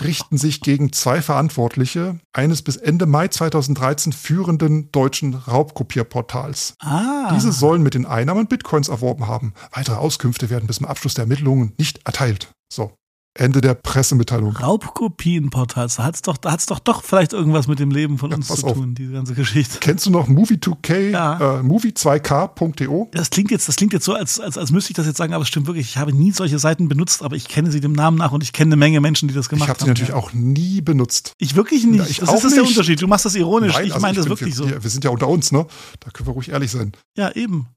richten 0.04 0.38
sich 0.38 0.62
gegen 0.62 0.94
zwei 0.94 1.22
Verantwortliche 1.22 2.20
eines 2.34 2.62
bis 2.62 2.78
Ende 2.78 3.06
Mai 3.06 3.28
2013 3.28 4.14
führenden 4.14 4.92
deutschen 4.92 5.34
Raubkopierportals. 5.34 6.76
Ah. 6.80 7.32
Diese 7.34 7.52
sollen 7.52 7.84
mit 7.84 7.94
den 7.94 8.06
Einnahmen 8.06 8.48
Bitcoins 8.48 8.90
erworben 8.90 9.28
haben. 9.28 9.54
Weitere 9.72 9.96
Auskünfte 9.96 10.50
werden 10.50 10.68
bis 10.68 10.78
zum 10.78 10.86
Abschluss 10.86 11.14
der 11.14 11.24
Ermittlungen 11.24 11.74
nicht 11.78 12.06
erteilt. 12.06 12.52
So. 12.72 12.92
Ende 13.40 13.62
der 13.62 13.74
Pressemitteilung. 13.74 14.56
Raubkopienportals, 14.56 15.98
da 15.98 16.04
hat's 16.04 16.22
doch, 16.22 16.38
da 16.38 16.52
hat's 16.52 16.66
doch 16.66 16.80
doch 16.80 17.04
vielleicht 17.04 17.34
irgendwas 17.34 17.68
mit 17.68 17.80
dem 17.80 17.92
Leben 17.92 18.18
von 18.18 18.32
ja, 18.32 18.38
uns 18.38 18.48
zu 18.48 18.66
auf. 18.66 18.74
tun, 18.74 18.96
diese 18.96 19.12
ganze 19.12 19.34
Geschichte. 19.34 19.78
Kennst 19.80 20.06
du 20.06 20.10
noch 20.10 20.28
Movie2K, 20.28 21.10
ja. 21.12 21.60
äh, 21.60 21.62
Movie2K.de? 21.62 23.08
Das 23.12 23.30
klingt 23.30 23.52
jetzt, 23.52 23.68
das 23.68 23.76
klingt 23.76 23.94
jetzt 23.94 24.06
so, 24.06 24.14
als, 24.14 24.40
als, 24.40 24.58
als 24.58 24.72
müsste 24.72 24.92
ich 24.92 24.96
das 24.96 25.06
jetzt 25.06 25.18
sagen, 25.18 25.34
aber 25.34 25.44
es 25.44 25.48
stimmt 25.48 25.68
wirklich. 25.68 25.88
Ich 25.88 25.98
habe 25.98 26.14
nie 26.14 26.32
solche 26.32 26.60
Seiten 26.60 26.88
benutzt, 26.88 27.24
aber 27.24 27.36
ich 27.36 27.48
kenne 27.48 27.72
sie 27.72 27.80
dem 27.80 27.94
Namen 27.94 28.18
nach 28.18 28.32
und 28.32 28.44
ich 28.44 28.54
kenne 28.54 28.70
eine 28.70 28.78
Menge 28.78 29.02
Menschen, 29.02 29.28
die 29.28 29.34
das 29.34 29.50
gemacht 29.50 29.70
haben. 29.70 29.76
Ich 29.76 29.82
habe 29.82 29.86
sie 29.86 29.90
natürlich 29.90 30.10
ja. 30.10 30.16
auch 30.16 30.34
nie 30.34 30.82
benutzt. 30.82 31.34
Ich 31.38 31.56
wirklich 31.56 31.86
nicht. 31.86 32.00
Ja, 32.00 32.06
ich 32.06 32.20
das 32.20 32.34
ist 32.34 32.44
das 32.44 32.54
der 32.54 32.64
Unterschied. 32.64 33.02
Du 33.02 33.08
machst 33.08 33.26
das 33.26 33.36
ironisch. 33.36 33.74
Nein, 33.74 33.86
ich 33.86 33.94
also 33.94 34.02
meine 34.02 34.18
das 34.18 34.30
wirklich 34.30 34.58
wir, 34.58 34.68
so. 34.68 34.84
Wir 34.84 34.90
sind 34.90 35.04
ja 35.04 35.10
unter 35.10 35.28
uns, 35.28 35.52
ne? 35.52 35.66
Da 36.00 36.12
können 36.12 36.28
wir 36.28 36.34
ruhig 36.34 36.50
ehrlich 36.50 36.72
sein. 36.72 36.92
Ja, 37.16 37.32
eben. 37.32 37.68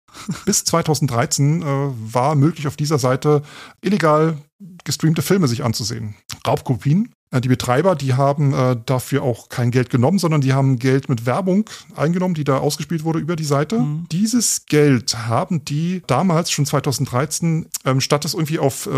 Bis 0.44 0.64
2013 0.64 1.62
äh, 1.62 1.64
war 1.64 2.35
möglich 2.35 2.66
auf 2.66 2.77
dieser 2.77 2.99
Seite 2.99 3.42
illegal 3.83 4.37
gestreamte 4.85 5.23
Filme 5.23 5.49
sich 5.49 5.64
anzusehen. 5.64 6.14
Raubkopien. 6.46 7.12
Äh, 7.31 7.40
die 7.40 7.49
Betreiber, 7.49 7.94
die 7.94 8.14
haben 8.14 8.53
äh, 8.53 8.77
dafür 8.85 9.23
auch 9.23 9.49
kein 9.49 9.70
Geld 9.70 9.90
genommen, 9.90 10.18
sondern 10.18 10.40
die 10.40 10.53
haben 10.53 10.79
Geld 10.79 11.09
mit 11.09 11.27
Werbung 11.27 11.68
eingenommen, 11.96 12.35
die 12.35 12.44
da 12.44 12.59
ausgespielt 12.59 13.05
wurde 13.05 13.18
über 13.18 13.37
die 13.37 13.44
Seite. 13.44 13.79
Mhm. 13.79 14.07
Dieses 14.11 14.66
Geld 14.66 15.16
haben 15.29 15.64
die 15.64 16.03
damals 16.07 16.51
schon 16.51 16.66
2013, 16.66 17.66
ähm, 17.85 18.01
statt 18.01 18.25
es 18.25 18.35
irgendwie 18.35 18.59
auf 18.59 18.87
äh, 18.87 18.90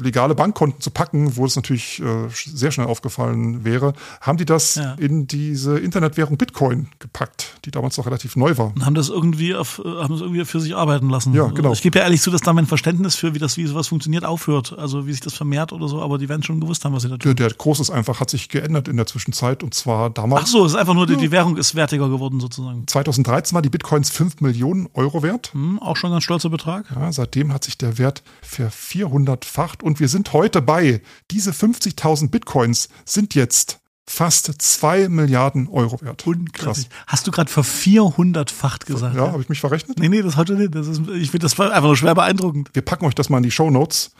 legale 0.00 0.34
Bankkonten 0.34 0.80
zu 0.80 0.90
packen, 0.90 1.36
wo 1.36 1.44
es 1.44 1.56
natürlich 1.56 2.00
äh, 2.00 2.28
sehr 2.30 2.70
schnell 2.70 2.86
aufgefallen 2.86 3.64
wäre, 3.64 3.94
haben 4.20 4.38
die 4.38 4.44
das 4.44 4.76
ja. 4.76 4.94
in 4.94 5.26
diese 5.26 5.78
Internetwährung 5.78 6.36
Bitcoin 6.36 6.88
gepackt, 6.98 7.58
die 7.64 7.70
damals 7.70 7.96
noch 7.96 8.06
relativ 8.06 8.36
neu 8.36 8.56
war. 8.56 8.72
Und 8.74 8.84
haben 8.84 8.94
das 8.94 9.08
irgendwie 9.08 9.54
auf, 9.54 9.80
äh, 9.84 9.88
haben 9.88 10.12
das 10.12 10.20
irgendwie 10.20 10.44
für 10.44 10.60
sich 10.60 10.74
arbeiten 10.76 11.10
lassen. 11.10 11.34
Ja, 11.34 11.46
genau. 11.46 11.72
Ich 11.72 11.82
gebe 11.82 11.98
ja 11.98 12.04
ehrlich 12.04 12.22
zu, 12.22 12.30
dass 12.30 12.40
da 12.40 12.52
mein 12.52 12.66
Verständnis 12.66 13.16
für, 13.16 13.34
wie 13.34 13.38
das, 13.38 13.56
wie 13.56 13.66
sowas 13.66 13.88
funktioniert, 13.88 14.24
aufhört. 14.24 14.76
Also 14.78 15.06
wie 15.06 15.12
sich 15.12 15.20
das 15.20 15.34
vermehrt 15.34 15.72
oder 15.72 15.88
so, 15.88 16.00
aber 16.02 16.18
die 16.18 16.28
werden 16.28 16.42
schon 16.42 16.60
gewusst 16.60 16.84
haben, 16.84 16.94
was 16.94 17.02
sie 17.02 17.08
da 17.08 17.16
tun. 17.16 17.34
Der, 17.34 17.48
der 17.48 17.56
Kurs 17.56 17.80
ist 17.80 17.90
einfach, 17.90 18.20
hat 18.20 18.30
sich 18.30 18.48
geändert 18.48 18.88
in 18.88 18.96
der 18.96 19.06
Zwischenzeit 19.06 19.62
und 19.62 19.74
zwar 19.74 20.10
damals. 20.10 20.42
Ach 20.44 20.46
so, 20.46 20.64
es 20.64 20.72
ist 20.72 20.78
einfach 20.78 20.94
nur, 20.94 21.08
ja. 21.08 21.16
die, 21.16 21.30
Währung 21.30 21.56
ist 21.56 21.74
wertiger 21.74 22.08
geworden 22.08 22.40
sozusagen. 22.40 22.86
2013 22.86 23.54
war 23.54 23.62
die 23.62 23.70
Bitcoins 23.70 24.10
5 24.10 24.40
Millionen 24.40 24.88
Euro 24.94 25.22
wert. 25.22 25.52
Hm, 25.52 25.78
auch 25.80 25.96
schon 25.96 26.10
ein 26.10 26.14
ganz 26.14 26.24
stolzer 26.24 26.50
Betrag. 26.50 26.86
Ja, 26.94 27.12
seitdem 27.12 27.52
hat 27.52 27.64
sich 27.64 27.78
der 27.78 27.98
Wert 27.98 28.22
für 28.42 28.68
400-facht 28.68 29.82
und 29.88 29.98
wir 29.98 30.08
sind 30.08 30.32
heute 30.32 30.60
dabei. 30.60 31.02
Diese 31.32 31.50
50.000 31.50 32.30
Bitcoins 32.30 32.88
sind 33.04 33.34
jetzt 33.34 33.80
fast 34.06 34.62
2 34.62 35.08
Milliarden 35.08 35.66
Euro 35.68 36.00
wert. 36.00 36.24
Krass. 36.52 36.88
Hast 37.06 37.26
du 37.26 37.30
gerade 37.30 37.50
für 37.50 37.62
400-facht 37.62 38.86
gesagt? 38.86 39.16
Ja, 39.16 39.26
ja? 39.26 39.32
habe 39.32 39.42
ich 39.42 39.48
mich 39.48 39.60
verrechnet? 39.60 39.98
Nee, 39.98 40.08
nee, 40.08 40.22
das 40.22 40.36
heute 40.36 40.54
nicht. 40.54 40.74
Das 40.74 40.86
ist, 40.86 41.00
ich 41.08 41.30
finde 41.30 41.46
das 41.46 41.58
einfach 41.58 41.82
nur 41.82 41.96
schwer 41.96 42.14
beeindruckend. 42.14 42.70
Wir 42.74 42.82
packen 42.82 43.06
euch 43.06 43.14
das 43.14 43.28
mal 43.30 43.38
in 43.38 43.42
die 43.42 43.50
Show 43.50 43.70
Notes. 43.70 44.12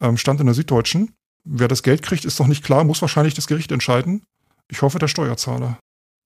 Ähm, 0.00 0.16
stand 0.16 0.40
in 0.40 0.46
der 0.46 0.54
Süddeutschen. 0.54 1.12
Wer 1.44 1.68
das 1.68 1.82
Geld 1.82 2.02
kriegt, 2.02 2.24
ist 2.24 2.38
noch 2.40 2.46
nicht 2.46 2.64
klar, 2.64 2.84
muss 2.84 3.00
wahrscheinlich 3.00 3.34
das 3.34 3.46
Gericht 3.46 3.70
entscheiden. 3.70 4.22
Ich 4.68 4.82
hoffe, 4.82 4.98
der 4.98 5.08
Steuerzahler. 5.08 5.78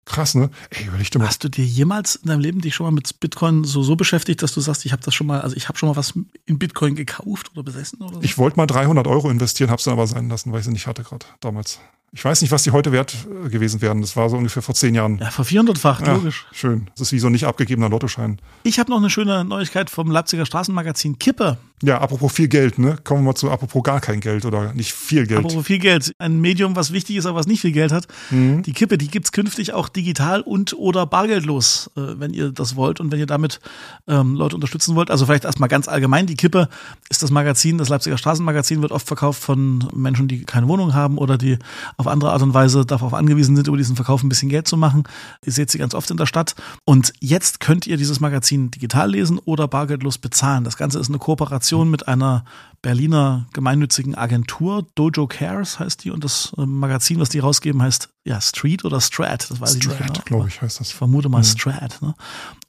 Krass, 0.09 0.35
ne? 0.35 0.49
Ey, 0.71 0.87
überleg 0.87 1.11
dir 1.11 1.18
mal. 1.18 1.29
Hast 1.29 1.44
du 1.44 1.51
dir 1.51 1.66
jemals 1.66 2.16
in 2.16 2.29
deinem 2.29 2.40
Leben 2.40 2.62
dich 2.62 2.75
schon 2.75 2.85
mal 2.87 2.90
mit 2.90 3.21
Bitcoin 3.21 3.64
so, 3.64 3.83
so 3.83 3.94
beschäftigt, 3.94 4.42
dass 4.42 4.55
du 4.55 4.61
sagst, 4.62 4.87
ich 4.87 4.92
habe 4.92 5.03
das 5.03 5.14
schon 5.14 5.27
mal, 5.27 5.42
also 5.42 5.55
ich 5.55 5.68
habe 5.68 5.77
schon 5.77 5.90
mal 5.90 5.97
was 5.97 6.14
in 6.47 6.59
Bitcoin 6.59 6.94
gekauft 6.94 7.51
oder 7.53 7.62
besessen 7.62 8.01
oder 8.01 8.14
so? 8.14 8.23
Ich 8.23 8.38
wollte 8.38 8.57
mal 8.57 8.66
300 8.66 9.07
Euro 9.07 9.29
investieren, 9.29 9.71
hab's 9.71 9.85
dann 9.85 9.92
aber 9.92 10.07
sein 10.07 10.31
lassen, 10.31 10.51
weil 10.51 10.61
ich 10.61 10.64
sie 10.64 10.73
nicht 10.73 10.87
hatte 10.87 11.03
gerade 11.03 11.27
damals. 11.40 11.79
Ich 12.12 12.25
weiß 12.25 12.40
nicht, 12.40 12.51
was 12.51 12.62
die 12.62 12.71
heute 12.71 12.90
wert 12.90 13.14
äh, 13.44 13.49
gewesen 13.51 13.83
wären. 13.83 14.01
Das 14.01 14.16
war 14.16 14.31
so 14.31 14.37
ungefähr 14.37 14.62
vor 14.62 14.75
zehn 14.75 14.94
Jahren. 14.94 15.18
Ja, 15.18 15.31
vor 15.31 15.44
400-fach, 15.44 16.01
ja, 16.01 16.14
logisch. 16.14 16.47
Schön. 16.53 16.88
Das 16.97 17.09
ist 17.09 17.12
wie 17.12 17.18
so 17.18 17.27
ein 17.27 17.33
nicht 17.33 17.44
abgegebener 17.44 17.90
Lottoschein. 17.90 18.38
Ich 18.62 18.79
habe 18.79 18.90
noch 18.90 18.97
eine 18.97 19.11
schöne 19.11 19.44
Neuigkeit 19.44 19.90
vom 19.90 20.11
Leipziger 20.11 20.47
Straßenmagazin 20.47 21.18
Kippe. 21.18 21.59
Ja, 21.83 21.99
apropos 21.99 22.33
viel 22.33 22.49
Geld, 22.49 22.79
ne? 22.79 22.99
Kommen 23.05 23.21
wir 23.21 23.27
mal 23.27 23.35
zu 23.35 23.51
apropos 23.51 23.83
gar 23.85 24.01
kein 24.01 24.21
Geld 24.21 24.44
oder 24.44 24.73
nicht 24.75 24.92
viel 24.92 25.27
Geld. 25.27 25.44
Apropos 25.44 25.66
viel 25.66 25.79
Geld. 25.79 26.12
Ein 26.18 26.40
Medium, 26.40 26.75
was 26.75 26.92
wichtig 26.92 27.16
ist, 27.16 27.27
aber 27.27 27.38
was 27.38 27.47
nicht 27.47 27.61
viel 27.61 27.73
Geld 27.73 27.92
hat. 27.92 28.09
Mhm. 28.31 28.62
Die 28.62 28.73
Kippe, 28.73 28.99
die 28.99 29.09
gibt's 29.09 29.31
künftig 29.31 29.75
auch 29.75 29.88
digital 29.88 30.40
und 30.40 30.73
oder 30.75 31.07
bargeldlos, 31.07 31.90
äh, 31.97 32.01
wenn 32.18 32.33
ihr 32.33 32.51
das 32.51 32.75
wollt 32.75 32.99
und 32.99 33.12
wenn 33.12 33.21
ihr 33.21 33.27
damit 33.27 33.61
ähm, 34.09 34.35
Leute 34.35 34.57
unterstützen 34.57 34.97
wollt. 34.97 35.11
Also 35.11 35.27
vielleicht 35.27 35.44
erstmal 35.44 35.68
ganz 35.68 35.87
allgemein. 35.87 36.27
Die 36.27 36.35
Kippe 36.35 36.68
ist 37.11 37.23
das 37.23 37.31
Magazin, 37.31 37.79
das 37.79 37.90
Leipziger 37.90 38.18
Straßenmagazin 38.18 38.83
wird 38.83 38.90
oft 38.90 39.07
verkauft 39.07 39.40
von 39.40 39.88
Menschen, 39.94 40.27
die 40.27 40.44
keine 40.44 40.66
Wohnung 40.66 40.94
haben 40.94 41.16
oder 41.16 41.38
die 41.38 41.59
auf 41.99 42.07
andere 42.07 42.33
Art 42.33 42.43
und 42.43 42.55
Weise 42.55 42.87
darauf 42.87 43.13
angewiesen 43.13 43.57
sind, 43.57 43.67
über 43.67 43.77
diesen 43.77 43.97
Verkauf 43.97 44.23
ein 44.23 44.29
bisschen 44.29 44.49
Geld 44.49 44.69
zu 44.69 44.77
machen. 44.77 45.03
Ihr 45.45 45.53
seht 45.53 45.71
sie 45.71 45.79
ganz 45.79 45.95
oft 45.95 46.11
in 46.11 46.17
der 46.17 46.27
Stadt. 46.27 46.55
Und 46.85 47.13
jetzt 47.21 47.59
könnt 47.59 47.89
ihr 47.89 47.97
dieses 47.97 48.21
Magazin 48.21 48.71
digital 48.71 49.11
lesen 49.11 49.39
oder 49.45 49.67
bargeldlos 49.67 50.17
bezahlen. 50.19 50.63
Das 50.63 50.77
Ganze 50.77 51.01
ist 51.01 51.09
eine 51.09 51.19
Kooperation 51.19 51.91
mit 51.91 52.07
einer 52.07 52.45
Berliner 52.83 53.47
gemeinnützigen 53.53 54.15
Agentur. 54.15 54.87
Dojo 54.95 55.27
Cares 55.27 55.81
heißt 55.81 56.05
die 56.05 56.13
und 56.13 56.23
das 56.23 56.53
äh, 56.57 56.65
Magazin, 56.65 57.19
was 57.19 57.31
die 57.31 57.41
rausgeben, 57.41 57.83
heißt 57.83 58.11
ja 58.25 58.41
Street 58.41 58.85
oder 58.85 59.01
Strat. 59.01 59.51
Das 59.51 59.61
weiß 59.61 59.77
Strat, 59.77 59.83
ich 59.83 60.01
nicht 60.01 60.25
genau. 60.25 60.25
glaube 60.25 60.49
ich, 60.49 60.63
heißt 60.63 60.79
das. 60.79 60.89
Ich 60.91 60.95
vermute 60.95 61.29
mal 61.29 61.39
mhm. 61.39 61.45
Strat. 61.45 62.01
Ne? 62.01 62.15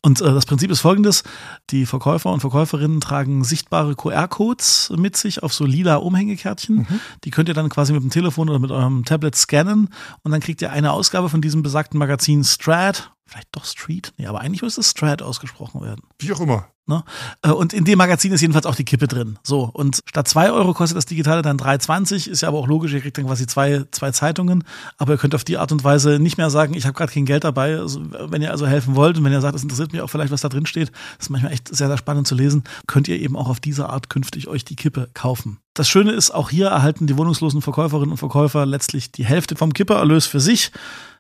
Und 0.02 0.22
äh, 0.22 0.34
das 0.34 0.46
Prinzip 0.46 0.72
ist 0.72 0.80
folgendes. 0.80 1.24
Die 1.72 1.86
Verkäufer 1.86 2.32
und 2.32 2.40
Verkäuferinnen 2.40 3.02
tragen 3.02 3.44
sichtbare 3.44 3.96
QR-Codes 3.96 4.94
mit 4.96 5.18
sich 5.18 5.44
auf 5.44 5.54
so 5.54 5.66
lila 5.66 5.96
Umhängekärtchen. 5.98 6.78
Mhm. 6.78 7.00
Die 7.24 7.32
könnt 7.32 7.50
ihr 7.50 7.56
dann 7.56 7.70
quasi 7.70 7.92
mit 7.92 8.02
dem 8.02 8.10
Telefon 8.10 8.50
oder 8.50 8.60
mit 8.60 8.72
eurem 8.72 9.04
Tablet 9.04 9.36
scannen 9.36 9.90
und 10.24 10.32
dann 10.32 10.42
kriegt 10.42 10.62
ihr 10.62 10.72
eine 10.72 10.94
Ausgabe 10.94 11.30
von 11.30 11.42
diesem 11.42 11.64
besagten 11.64 12.00
Magazin 12.00 12.44
Strat 12.44 13.12
vielleicht 13.30 13.50
doch 13.52 13.66
Street? 13.66 14.14
Nee, 14.18 14.28
aber 14.28 14.42
eigentlich 14.42 14.62
müsste 14.62 14.84
Strat 14.84 15.22
ausgesprochen 15.22 15.82
werden. 15.82 16.02
Wie 16.20 16.32
auch 16.34 16.40
immer. 16.40 16.68
Ne? 16.90 17.04
Äh, 17.44 17.52
und 17.52 17.72
in 17.72 17.86
dem 17.86 18.00
Magazin 18.00 18.32
ist 18.32 18.42
jedenfalls 18.42 18.66
auch 18.66 18.76
die 18.76 18.84
Kippe 18.84 19.08
drin. 19.08 19.38
So, 19.44 19.70
und 19.72 20.00
statt 20.06 20.28
zwei 20.28 20.52
Euro 20.52 20.74
kostet 20.74 20.98
das 20.98 21.06
Digitale 21.06 21.44
dann 21.44 21.58
3,20. 21.58 22.28
Ist 22.28 22.42
ja 22.42 22.48
aber 22.48 22.58
auch 22.58 22.68
logisch, 22.68 22.92
ihr 22.94 23.00
kriegt 23.00 23.18
dann 23.18 23.28
quasi 23.28 23.46
zwei, 23.46 23.86
zwei 23.92 24.10
Zeitungen. 24.12 24.64
Aber 24.98 25.14
ihr 25.14 25.18
könnt 25.20 25.36
auf 25.36 25.44
die 25.44 25.60
Art 25.60 25.72
und 25.72 25.84
Weise 25.84 26.18
nicht 26.18 26.38
mehr 26.40 26.50
sagen, 26.50 26.74
ich 26.74 26.86
habe 26.86 26.96
gerade 26.96 27.12
kein 27.12 27.26
Geld 27.26 27.44
dabei. 27.44 27.78
Also, 27.78 28.02
wenn 28.12 28.42
ihr 28.42 28.50
also 28.50 28.66
helfen 28.66 28.96
wollt 28.96 29.20
und 29.20 29.24
wenn 29.24 29.32
ihr 29.32 29.42
sagt, 29.42 29.56
es 29.56 29.62
interessiert 29.62 29.94
mich 29.94 30.02
auch 30.02 30.10
vielleicht, 30.10 30.32
was 30.32 30.42
da 30.42 30.50
drin 30.50 30.66
steht, 30.66 30.90
das 31.18 31.28
ist 31.28 31.30
manchmal 31.30 31.54
echt 31.54 31.68
sehr, 31.68 31.88
sehr 31.88 31.98
spannend 31.98 32.28
zu 32.28 32.34
lesen, 32.34 32.64
könnt 32.88 33.08
ihr 33.08 33.20
eben 33.20 33.38
auch 33.38 33.50
auf 33.50 33.60
diese 33.60 33.90
Art 33.90 34.10
künftig 34.10 34.48
euch 34.48 34.66
die 34.66 34.76
Kippe 34.76 35.10
kaufen. 35.14 35.60
Das 35.80 35.88
Schöne 35.88 36.12
ist, 36.12 36.32
auch 36.32 36.50
hier 36.50 36.68
erhalten 36.68 37.08
die 37.08 37.18
wohnungslosen 37.18 37.62
Verkäuferinnen 37.62 38.12
und 38.12 38.18
Verkäufer 38.18 38.66
letztlich 38.66 39.14
die 39.14 39.24
Hälfte 39.24 39.56
vom 39.56 39.72
Kippererlös 39.72 40.26
für 40.26 40.42
sich. 40.42 40.72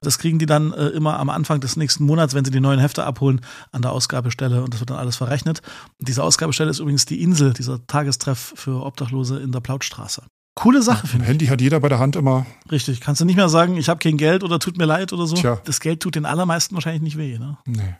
Das 0.01 0.17
kriegen 0.17 0.39
die 0.39 0.45
dann 0.45 0.73
äh, 0.73 0.87
immer 0.87 1.19
am 1.19 1.29
Anfang 1.29 1.61
des 1.61 1.77
nächsten 1.77 2.05
Monats, 2.05 2.33
wenn 2.33 2.43
sie 2.43 2.51
die 2.51 2.59
neuen 2.59 2.79
Hefte 2.79 3.03
abholen, 3.03 3.41
an 3.71 3.81
der 3.81 3.91
Ausgabestelle 3.91 4.63
und 4.63 4.73
das 4.73 4.81
wird 4.81 4.89
dann 4.89 4.97
alles 4.97 5.17
verrechnet. 5.17 5.58
Und 5.97 6.07
diese 6.07 6.23
Ausgabestelle 6.23 6.69
ist 6.69 6.79
übrigens 6.79 7.05
die 7.05 7.21
Insel, 7.21 7.53
dieser 7.53 7.85
Tagestreff 7.87 8.53
für 8.55 8.85
Obdachlose 8.85 9.39
in 9.39 9.51
der 9.51 9.59
Plautstraße. 9.59 10.23
Coole 10.55 10.81
Sache, 10.81 11.07
finde 11.07 11.23
ich. 11.23 11.29
Handy 11.29 11.47
hat 11.47 11.61
jeder 11.61 11.79
bei 11.79 11.87
der 11.87 11.99
Hand 11.99 12.17
immer. 12.17 12.45
Richtig. 12.69 12.99
Kannst 12.99 13.21
du 13.21 13.25
nicht 13.25 13.37
mehr 13.37 13.47
sagen, 13.47 13.77
ich 13.77 13.87
habe 13.87 13.99
kein 13.99 14.17
Geld 14.17 14.43
oder 14.43 14.59
tut 14.59 14.77
mir 14.77 14.85
leid 14.85 15.13
oder 15.13 15.25
so. 15.25 15.35
Tja. 15.35 15.59
Das 15.63 15.79
Geld 15.79 16.01
tut 16.01 16.15
den 16.15 16.25
allermeisten 16.25 16.75
wahrscheinlich 16.75 17.01
nicht 17.01 17.17
weh. 17.17 17.37
Ne? 17.37 17.57
Nee. 17.65 17.95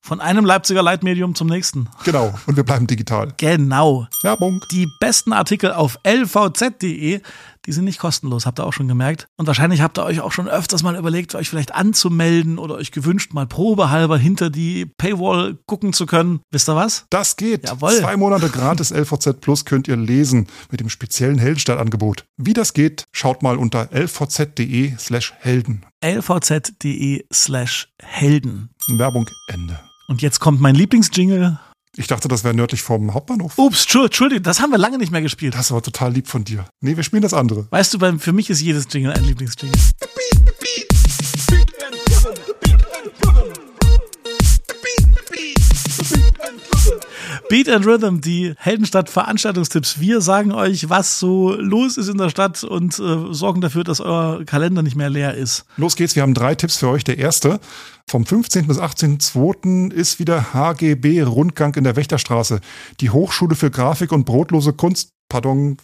Von 0.00 0.20
einem 0.20 0.44
Leipziger 0.44 0.82
Leitmedium 0.82 1.34
zum 1.34 1.48
nächsten. 1.48 1.88
Genau. 2.04 2.32
Und 2.46 2.56
wir 2.56 2.62
bleiben 2.62 2.86
digital. 2.86 3.34
Genau. 3.36 4.06
Werbung. 4.22 4.60
Die 4.70 4.86
besten 5.00 5.32
Artikel 5.32 5.72
auf 5.72 5.98
lvz.de, 6.02 7.20
die 7.68 7.72
sind 7.74 7.84
nicht 7.84 7.98
kostenlos, 7.98 8.46
habt 8.46 8.58
ihr 8.58 8.64
auch 8.64 8.72
schon 8.72 8.88
gemerkt. 8.88 9.28
Und 9.36 9.46
wahrscheinlich 9.46 9.82
habt 9.82 9.98
ihr 9.98 10.04
euch 10.04 10.22
auch 10.22 10.32
schon 10.32 10.48
öfters 10.48 10.82
mal 10.82 10.96
überlegt, 10.96 11.34
euch 11.34 11.50
vielleicht 11.50 11.74
anzumelden 11.74 12.58
oder 12.58 12.76
euch 12.76 12.92
gewünscht, 12.92 13.34
mal 13.34 13.46
probehalber 13.46 14.16
hinter 14.16 14.48
die 14.48 14.86
Paywall 14.86 15.58
gucken 15.66 15.92
zu 15.92 16.06
können. 16.06 16.40
Wisst 16.50 16.70
ihr 16.70 16.76
was? 16.76 17.04
Das 17.10 17.36
geht. 17.36 17.68
Jawohl. 17.68 17.92
Zwei 17.92 18.16
Monate 18.16 18.48
gratis 18.48 18.90
LVZ 18.90 19.42
Plus 19.42 19.66
könnt 19.66 19.86
ihr 19.86 19.96
lesen 19.96 20.46
mit 20.70 20.80
dem 20.80 20.88
speziellen 20.88 21.36
Heldenstadtangebot. 21.36 22.24
Wie 22.38 22.54
das 22.54 22.72
geht, 22.72 23.04
schaut 23.12 23.42
mal 23.42 23.58
unter 23.58 23.92
lvz.de 23.92 24.94
slash 24.96 25.34
Helden. 25.38 25.84
lvz.de 26.02 27.26
slash 27.30 27.88
Helden. 28.00 28.70
Werbung 28.96 29.28
Ende. 29.48 29.78
Und 30.08 30.22
jetzt 30.22 30.40
kommt 30.40 30.62
mein 30.62 30.74
Lieblingsjingle. 30.74 31.60
Ich 31.98 32.06
dachte, 32.06 32.28
das 32.28 32.44
wäre 32.44 32.54
nördlich 32.54 32.82
vom 32.82 33.12
Hauptbahnhof. 33.12 33.54
Ups, 33.58 33.92
Entschuldigung, 33.92 34.44
das 34.44 34.60
haben 34.60 34.70
wir 34.70 34.78
lange 34.78 34.98
nicht 34.98 35.10
mehr 35.10 35.20
gespielt. 35.20 35.56
Das 35.56 35.72
war 35.72 35.82
total 35.82 36.12
lieb 36.12 36.28
von 36.28 36.44
dir. 36.44 36.64
Nee, 36.80 36.96
wir 36.96 37.02
spielen 37.02 37.22
das 37.22 37.34
andere. 37.34 37.66
Weißt 37.70 37.92
du, 37.92 38.18
für 38.18 38.32
mich 38.32 38.50
ist 38.50 38.60
jedes 38.60 38.86
Jingle 38.88 39.12
ein 39.12 39.24
Lieblingsjingle. 39.24 39.76
Beat 47.48 47.68
and 47.68 47.86
Rhythm, 47.86 48.20
die 48.20 48.54
Heldenstadt 48.58 49.08
Veranstaltungstipps. 49.10 50.00
Wir 50.00 50.20
sagen 50.20 50.52
euch, 50.52 50.88
was 50.88 51.18
so 51.18 51.52
los 51.52 51.96
ist 51.96 52.08
in 52.08 52.18
der 52.18 52.30
Stadt 52.30 52.62
und 52.64 52.98
äh, 52.98 53.32
sorgen 53.32 53.60
dafür, 53.60 53.84
dass 53.84 54.00
euer 54.00 54.44
Kalender 54.44 54.82
nicht 54.82 54.96
mehr 54.96 55.10
leer 55.10 55.34
ist. 55.34 55.64
Los 55.76 55.96
geht's, 55.96 56.14
wir 56.14 56.22
haben 56.22 56.34
drei 56.34 56.54
Tipps 56.54 56.76
für 56.76 56.88
euch. 56.88 57.04
Der 57.04 57.18
erste, 57.18 57.60
vom 58.08 58.26
15. 58.26 58.66
bis 58.66 58.78
18.02. 58.78 59.92
ist 59.92 60.18
wieder 60.18 60.52
HGB 60.52 61.22
Rundgang 61.22 61.74
in 61.74 61.84
der 61.84 61.96
Wächterstraße. 61.96 62.60
Die 63.00 63.10
Hochschule 63.10 63.54
für 63.54 63.70
Grafik 63.70 64.12
und 64.12 64.24
brotlose 64.24 64.72
Kunst, 64.72 65.12
pardon, 65.28 65.76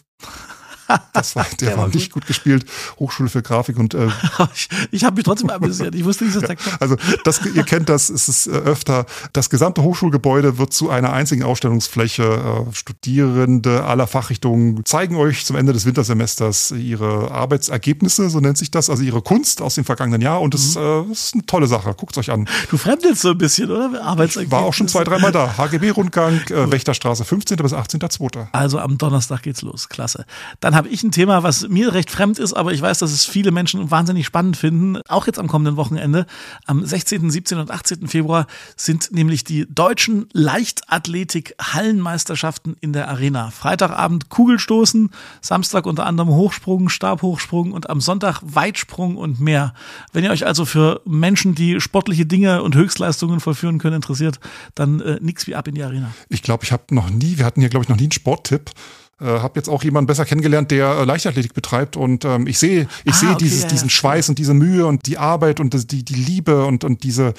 das 1.13 1.35
war, 1.35 1.45
der, 1.59 1.69
der 1.69 1.77
war, 1.77 1.87
nicht 1.87 2.11
gut 2.11 2.27
gespielt. 2.27 2.65
Hochschule 2.99 3.29
für 3.29 3.41
Grafik 3.41 3.77
und 3.77 3.93
äh, 3.93 4.07
ich, 4.53 4.69
ich 4.91 5.03
habe 5.03 5.15
mich 5.15 5.25
trotzdem 5.25 5.49
amüsiert. 5.49 5.95
Ich 5.95 6.05
wusste 6.05 6.25
nicht, 6.25 6.35
dass 6.35 6.49
ja, 6.49 6.55
Also 6.79 6.95
das, 7.23 7.41
ihr 7.45 7.63
kennt 7.63 7.89
das, 7.89 8.09
es 8.09 8.29
ist 8.29 8.47
äh, 8.47 8.51
öfter. 8.51 9.05
Das 9.33 9.49
gesamte 9.49 9.83
Hochschulgebäude 9.83 10.57
wird 10.57 10.73
zu 10.73 10.89
einer 10.89 11.13
einzigen 11.13 11.43
Ausstellungsfläche. 11.43 12.23
Äh, 12.69 12.75
Studierende 12.75 13.83
aller 13.83 14.07
Fachrichtungen 14.07 14.85
zeigen 14.85 15.15
euch 15.15 15.45
zum 15.45 15.55
Ende 15.55 15.73
des 15.73 15.85
Wintersemesters 15.85 16.71
ihre 16.71 17.31
Arbeitsergebnisse, 17.31 18.29
so 18.29 18.39
nennt 18.39 18.57
sich 18.57 18.71
das, 18.71 18.89
also 18.89 19.03
ihre 19.03 19.21
Kunst 19.21 19.61
aus 19.61 19.75
dem 19.75 19.85
vergangenen 19.85 20.21
Jahr. 20.21 20.41
Und 20.41 20.53
das, 20.53 20.75
mhm. 20.75 20.81
äh, 20.81 21.11
ist 21.11 21.33
eine 21.33 21.45
tolle 21.45 21.67
Sache. 21.67 21.93
Guckt 21.95 22.17
euch 22.17 22.31
an. 22.31 22.47
Du 22.69 22.77
fremdelst 22.77 23.21
so 23.21 23.31
ein 23.31 23.37
bisschen, 23.37 23.71
oder? 23.71 24.01
Arbeitsergebnisse. 24.01 24.51
War 24.51 24.67
auch 24.67 24.73
schon 24.73 24.87
zwei, 24.87 25.03
dreimal 25.03 25.31
da. 25.31 25.57
HGB-Rundgang, 25.57 26.41
äh, 26.49 26.71
Wächterstraße, 26.71 27.25
15. 27.25 27.57
bis 27.57 27.73
18.2. 27.73 28.47
Also 28.51 28.79
am 28.79 28.97
Donnerstag 28.97 29.43
geht's 29.43 29.61
los. 29.61 29.89
Klasse. 29.89 30.25
Dann 30.59 30.74
habe 30.75 30.89
ich 30.89 31.01
ein 31.03 31.11
Thema, 31.11 31.43
was 31.43 31.67
mir 31.67 31.93
recht 31.93 32.11
fremd 32.11 32.37
ist, 32.37 32.53
aber 32.53 32.73
ich 32.73 32.81
weiß, 32.81 32.99
dass 32.99 33.11
es 33.11 33.25
viele 33.25 33.49
Menschen 33.51 33.89
wahnsinnig 33.89 34.25
spannend 34.25 34.57
finden. 34.57 34.99
Auch 35.07 35.25
jetzt 35.25 35.39
am 35.39 35.47
kommenden 35.47 35.77
Wochenende. 35.77 36.27
Am 36.65 36.85
16., 36.85 37.31
17. 37.31 37.57
und 37.57 37.71
18. 37.71 38.07
Februar 38.07 38.45
sind 38.75 39.11
nämlich 39.11 39.43
die 39.43 39.65
deutschen 39.67 40.27
Leichtathletik-Hallenmeisterschaften 40.33 42.75
in 42.81 42.93
der 42.93 43.07
Arena. 43.07 43.49
Freitagabend 43.51 44.29
Kugelstoßen, 44.29 45.09
Samstag 45.41 45.87
unter 45.87 46.05
anderem 46.05 46.29
Hochsprung, 46.29 46.89
Stabhochsprung 46.89 47.71
und 47.71 47.89
am 47.89 48.01
Sonntag 48.01 48.41
Weitsprung 48.43 49.17
und 49.17 49.39
mehr. 49.39 49.73
Wenn 50.13 50.23
ihr 50.23 50.31
euch 50.31 50.45
also 50.45 50.65
für 50.65 51.01
Menschen, 51.05 51.55
die 51.55 51.81
sportliche 51.81 52.25
Dinge 52.25 52.61
und 52.61 52.75
Höchstleistungen 52.75 53.39
vollführen 53.39 53.79
können, 53.79 53.95
interessiert, 53.95 54.39
dann 54.75 54.99
äh, 54.99 55.17
nix 55.21 55.47
wie 55.47 55.55
ab 55.55 55.67
in 55.67 55.75
die 55.75 55.83
Arena. 55.83 56.11
Ich 56.29 56.43
glaube, 56.43 56.65
ich 56.65 56.71
habe 56.71 56.93
noch 56.93 57.09
nie, 57.09 57.37
wir 57.37 57.45
hatten 57.45 57.61
hier, 57.61 57.69
glaube 57.69 57.83
ich, 57.83 57.89
noch 57.89 57.97
nie 57.97 58.03
einen 58.03 58.11
Sporttipp. 58.11 58.71
Äh, 59.21 59.25
habe 59.25 59.53
jetzt 59.55 59.69
auch 59.69 59.81
jemanden 59.81 60.07
besser 60.07 60.25
kennengelernt, 60.25 60.71
der 60.71 60.87
äh, 60.87 61.05
Leichtathletik 61.05 61.53
betreibt 61.53 61.95
und 61.95 62.25
ähm, 62.25 62.47
ich 62.47 62.59
sehe 62.59 62.85
ich 63.05 63.13
ah, 63.13 63.15
sehe 63.15 63.29
okay, 63.29 63.37
dieses, 63.45 63.61
ja, 63.61 63.69
diesen 63.69 63.89
Schweiß 63.89 64.27
und 64.27 64.39
diese 64.39 64.53
Mühe 64.53 64.85
und 64.85 65.05
die 65.07 65.17
Arbeit 65.17 65.61
und 65.61 65.73
das, 65.73 65.87
die 65.87 66.03
die 66.03 66.15
Liebe 66.15 66.65
und 66.65 66.83
und 66.83 67.03
diese 67.03 67.33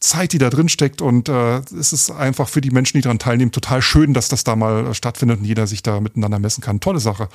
Zeit, 0.00 0.32
die 0.32 0.38
da 0.38 0.50
drin 0.50 0.68
steckt 0.68 1.00
und 1.00 1.28
äh, 1.28 1.58
es 1.78 1.92
ist 1.92 2.10
einfach 2.10 2.48
für 2.48 2.60
die 2.60 2.70
Menschen, 2.70 2.98
die 2.98 3.02
daran 3.02 3.20
teilnehmen, 3.20 3.52
total 3.52 3.80
schön, 3.80 4.12
dass 4.12 4.28
das 4.28 4.42
da 4.42 4.56
mal 4.56 4.92
stattfindet 4.92 5.38
und 5.38 5.44
jeder 5.44 5.68
sich 5.68 5.84
da 5.84 6.00
miteinander 6.00 6.40
messen 6.40 6.62
kann. 6.62 6.80
Tolle 6.80 6.98
Sache. 6.98 7.28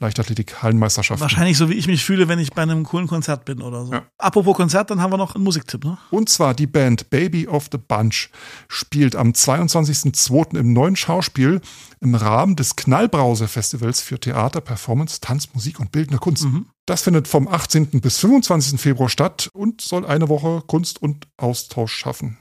Leichtathletik-Hallenmeisterschaft. 0.00 1.20
Wahrscheinlich 1.20 1.56
so, 1.56 1.68
wie 1.68 1.74
ich 1.74 1.86
mich 1.86 2.04
fühle, 2.04 2.28
wenn 2.28 2.38
ich 2.38 2.52
bei 2.52 2.62
einem 2.62 2.84
coolen 2.84 3.06
Konzert 3.06 3.44
bin 3.44 3.62
oder 3.62 3.86
so. 3.86 3.92
Ja. 3.92 4.02
Apropos 4.18 4.56
Konzert, 4.56 4.90
dann 4.90 5.00
haben 5.00 5.12
wir 5.12 5.16
noch 5.16 5.34
einen 5.34 5.44
Musiktipp, 5.44 5.84
ne? 5.84 5.98
Und 6.10 6.28
zwar 6.28 6.54
die 6.54 6.66
Band 6.66 7.10
Baby 7.10 7.48
of 7.48 7.68
the 7.70 7.78
Bunch 7.78 8.30
spielt 8.68 9.16
am 9.16 9.30
22.02. 9.30 10.58
im 10.58 10.72
neuen 10.72 10.96
Schauspiel 10.96 11.60
im 12.00 12.14
Rahmen 12.14 12.56
des 12.56 12.76
Knallbrause-Festivals 12.76 14.00
für 14.00 14.18
Theater, 14.18 14.60
Performance, 14.60 15.20
Tanz, 15.20 15.48
Musik 15.54 15.80
und 15.80 15.92
Bildende 15.92 16.18
Kunst. 16.18 16.44
Mhm. 16.44 16.66
Das 16.86 17.02
findet 17.02 17.28
vom 17.28 17.48
18. 17.48 18.00
bis 18.00 18.18
25. 18.18 18.80
Februar 18.80 19.08
statt 19.08 19.48
und 19.54 19.80
soll 19.80 20.04
eine 20.04 20.28
Woche 20.28 20.62
Kunst 20.66 21.00
und 21.00 21.28
Austausch 21.38 21.94
schaffen. 21.94 22.38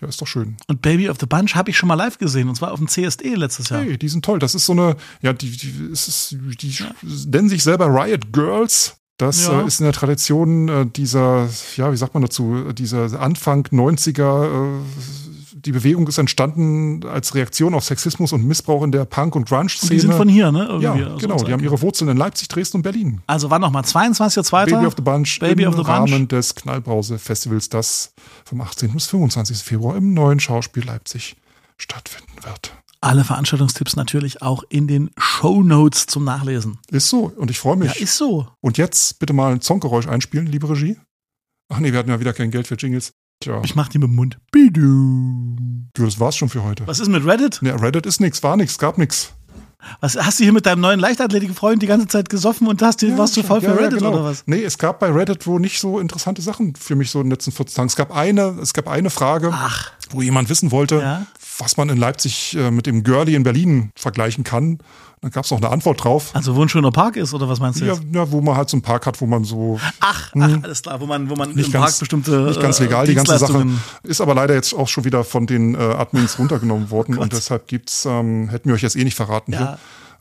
Der 0.00 0.08
ist 0.08 0.20
doch 0.20 0.26
schön. 0.26 0.56
Und 0.66 0.82
Baby 0.82 1.08
of 1.08 1.16
the 1.18 1.26
Bunch 1.26 1.54
habe 1.54 1.70
ich 1.70 1.76
schon 1.78 1.88
mal 1.88 1.94
live 1.94 2.18
gesehen 2.18 2.48
und 2.48 2.54
zwar 2.54 2.72
auf 2.72 2.78
dem 2.78 2.88
CSD 2.88 3.34
letztes 3.34 3.70
Jahr. 3.70 3.82
Hey, 3.82 3.96
die 3.96 4.08
sind 4.08 4.24
toll. 4.24 4.38
Das 4.38 4.54
ist 4.54 4.66
so 4.66 4.72
eine, 4.72 4.96
ja, 5.22 5.32
die, 5.32 5.50
die, 5.50 5.88
ist, 5.90 6.36
die 6.60 6.70
ja. 6.70 6.94
nennen 7.26 7.48
sich 7.48 7.62
selber 7.62 7.86
Riot 7.86 8.32
Girls. 8.32 8.96
Das 9.18 9.46
ja. 9.46 9.62
äh, 9.62 9.66
ist 9.66 9.80
in 9.80 9.84
der 9.84 9.94
Tradition 9.94 10.68
äh, 10.68 10.86
dieser, 10.86 11.48
ja, 11.76 11.90
wie 11.90 11.96
sagt 11.96 12.12
man 12.12 12.22
dazu, 12.22 12.72
dieser 12.72 13.18
Anfang 13.18 13.66
90er 13.68 14.44
äh, 14.44 14.82
die 15.66 15.72
Bewegung 15.72 16.06
ist 16.06 16.18
entstanden 16.18 17.04
als 17.04 17.34
Reaktion 17.34 17.74
auf 17.74 17.84
Sexismus 17.84 18.32
und 18.32 18.44
Missbrauch 18.44 18.84
in 18.84 18.92
der 18.92 19.04
Punk- 19.04 19.34
und 19.34 19.48
Grunge-Szene. 19.48 19.90
Die 19.90 19.98
sind 19.98 20.14
von 20.14 20.28
hier, 20.28 20.52
ne? 20.52 20.64
Irgendwie 20.66 21.00
ja, 21.02 21.16
genau. 21.16 21.42
Die 21.42 21.52
haben 21.52 21.62
ihre 21.62 21.82
Wurzeln 21.82 22.08
in 22.08 22.16
Leipzig, 22.16 22.46
Dresden 22.48 22.78
und 22.78 22.82
Berlin. 22.84 23.20
Also 23.26 23.50
war 23.50 23.58
nochmal 23.58 23.82
22.02. 23.82 24.66
Baby 24.66 24.86
of 24.86 24.94
the 24.96 25.02
Bunch 25.02 25.40
Baby 25.40 25.64
im 25.64 25.72
the 25.72 25.82
Rahmen 25.82 26.10
Bunch. 26.10 26.28
des 26.28 26.54
Knallbrause-Festivals, 26.54 27.68
das 27.68 28.14
vom 28.44 28.60
18. 28.60 28.92
bis 28.92 29.06
25. 29.06 29.58
Februar 29.58 29.96
im 29.96 30.14
neuen 30.14 30.38
Schauspiel 30.38 30.84
Leipzig 30.84 31.36
stattfinden 31.76 32.44
wird. 32.44 32.72
Alle 33.00 33.24
Veranstaltungstipps 33.24 33.96
natürlich 33.96 34.42
auch 34.42 34.62
in 34.68 34.86
den 34.86 35.10
Show 35.18 35.62
Notes 35.62 36.06
zum 36.06 36.24
Nachlesen. 36.24 36.78
Ist 36.90 37.08
so 37.08 37.32
und 37.36 37.50
ich 37.50 37.58
freue 37.58 37.76
mich. 37.76 37.94
Ja, 37.96 38.02
ist 38.02 38.16
so. 38.16 38.46
Und 38.60 38.78
jetzt 38.78 39.18
bitte 39.18 39.32
mal 39.32 39.52
ein 39.52 39.60
Songgeräusch 39.60 40.06
einspielen, 40.06 40.46
liebe 40.46 40.68
Regie. 40.70 40.96
Ach 41.68 41.80
nee, 41.80 41.90
wir 41.90 41.98
hatten 41.98 42.10
ja 42.10 42.20
wieder 42.20 42.32
kein 42.32 42.52
Geld 42.52 42.68
für 42.68 42.76
Jingles. 42.76 43.12
Tja. 43.40 43.60
Ich 43.64 43.74
mach 43.74 43.88
die 43.88 43.98
mit 43.98 44.08
dem 44.08 44.14
Mund. 44.14 44.38
Bidu. 44.50 45.56
Du, 45.92 46.04
das 46.04 46.18
war's 46.18 46.36
schon 46.36 46.48
für 46.48 46.62
heute. 46.62 46.86
Was 46.86 47.00
ist 47.00 47.08
mit 47.08 47.24
Reddit? 47.24 47.60
Ne, 47.62 47.80
Reddit 47.80 48.06
ist 48.06 48.20
nix, 48.20 48.42
war 48.42 48.56
nix, 48.56 48.78
gab 48.78 48.98
nix. 48.98 49.32
Was 50.00 50.16
hast 50.16 50.40
du 50.40 50.44
hier 50.44 50.52
mit 50.52 50.66
deinem 50.66 50.80
neuen 50.80 50.98
Leichtathletikfreund 50.98 51.80
die 51.80 51.86
ganze 51.86 52.08
Zeit 52.08 52.28
gesoffen 52.28 52.66
und 52.66 52.82
hast, 52.82 53.02
ja, 53.02 53.16
warst 53.18 53.36
du 53.36 53.42
faul 53.42 53.60
für 53.60 53.68
ja, 53.68 53.74
Reddit 53.74 54.00
ja, 54.00 54.08
genau. 54.08 54.12
oder 54.14 54.24
was? 54.24 54.42
Nee, 54.46 54.62
es 54.62 54.78
gab 54.78 54.98
bei 54.98 55.10
Reddit 55.12 55.46
wohl 55.46 55.60
nicht 55.60 55.78
so 55.78 56.00
interessante 56.00 56.42
Sachen 56.42 56.74
für 56.74 56.96
mich 56.96 57.10
so 57.10 57.20
in 57.20 57.26
den 57.26 57.30
letzten 57.30 57.52
14 57.52 57.74
Tagen. 57.74 57.86
Es 57.86 57.96
gab 57.96 58.14
eine, 58.14 58.58
es 58.60 58.72
gab 58.72 58.88
eine 58.88 59.10
Frage, 59.10 59.50
Ach. 59.52 59.92
wo 60.10 60.22
jemand 60.22 60.48
wissen 60.48 60.70
wollte, 60.70 60.96
ja? 60.96 61.26
Was 61.58 61.76
man 61.76 61.88
in 61.88 61.96
Leipzig 61.96 62.56
äh, 62.56 62.70
mit 62.70 62.86
dem 62.86 63.02
Girlie 63.02 63.34
in 63.34 63.42
Berlin 63.42 63.90
vergleichen 63.96 64.44
kann. 64.44 64.78
Dann 65.22 65.30
gab 65.30 65.44
es 65.44 65.50
noch 65.50 65.58
eine 65.58 65.70
Antwort 65.70 66.04
drauf. 66.04 66.30
Also 66.34 66.54
wo 66.56 66.62
ein 66.62 66.68
schöner 66.68 66.92
Park 66.92 67.16
ist 67.16 67.32
oder 67.32 67.48
was 67.48 67.58
meinst 67.58 67.80
du? 67.80 67.86
Ja, 67.86 67.94
ja, 68.12 68.30
wo 68.30 68.40
man 68.40 68.56
halt 68.56 68.68
so 68.68 68.76
einen 68.76 68.82
Park 68.82 69.06
hat, 69.06 69.20
wo 69.20 69.26
man 69.26 69.44
so. 69.44 69.80
Ach, 70.00 70.30
ach 70.30 70.32
hm. 70.34 70.60
alles 70.62 70.82
klar, 70.82 71.00
wo 71.00 71.06
man, 71.06 71.30
wo 71.30 71.36
man 71.36 71.52
nicht 71.52 71.66
im 71.66 71.72
ganz, 71.72 71.84
Park 71.84 71.98
bestimmte. 72.00 72.40
Nicht 72.42 72.60
ganz 72.60 72.78
legal, 72.80 73.06
die 73.06 73.14
ganze 73.14 73.38
Sache. 73.38 73.66
Ist 74.02 74.20
aber 74.20 74.34
leider 74.34 74.54
jetzt 74.54 74.74
auch 74.74 74.88
schon 74.88 75.04
wieder 75.04 75.24
von 75.24 75.46
den 75.46 75.74
äh, 75.74 75.78
Admins 75.78 76.38
runtergenommen 76.38 76.90
worden 76.90 77.16
oh 77.18 77.22
und 77.22 77.32
deshalb 77.32 77.66
gibt's, 77.66 78.04
ähm, 78.04 78.48
hätten 78.50 78.68
wir 78.68 78.74
euch 78.74 78.82
jetzt 78.82 78.96
eh 78.96 79.04
nicht 79.04 79.16
verraten 79.16 79.52
ja. 79.52 79.58
hier 79.58 79.78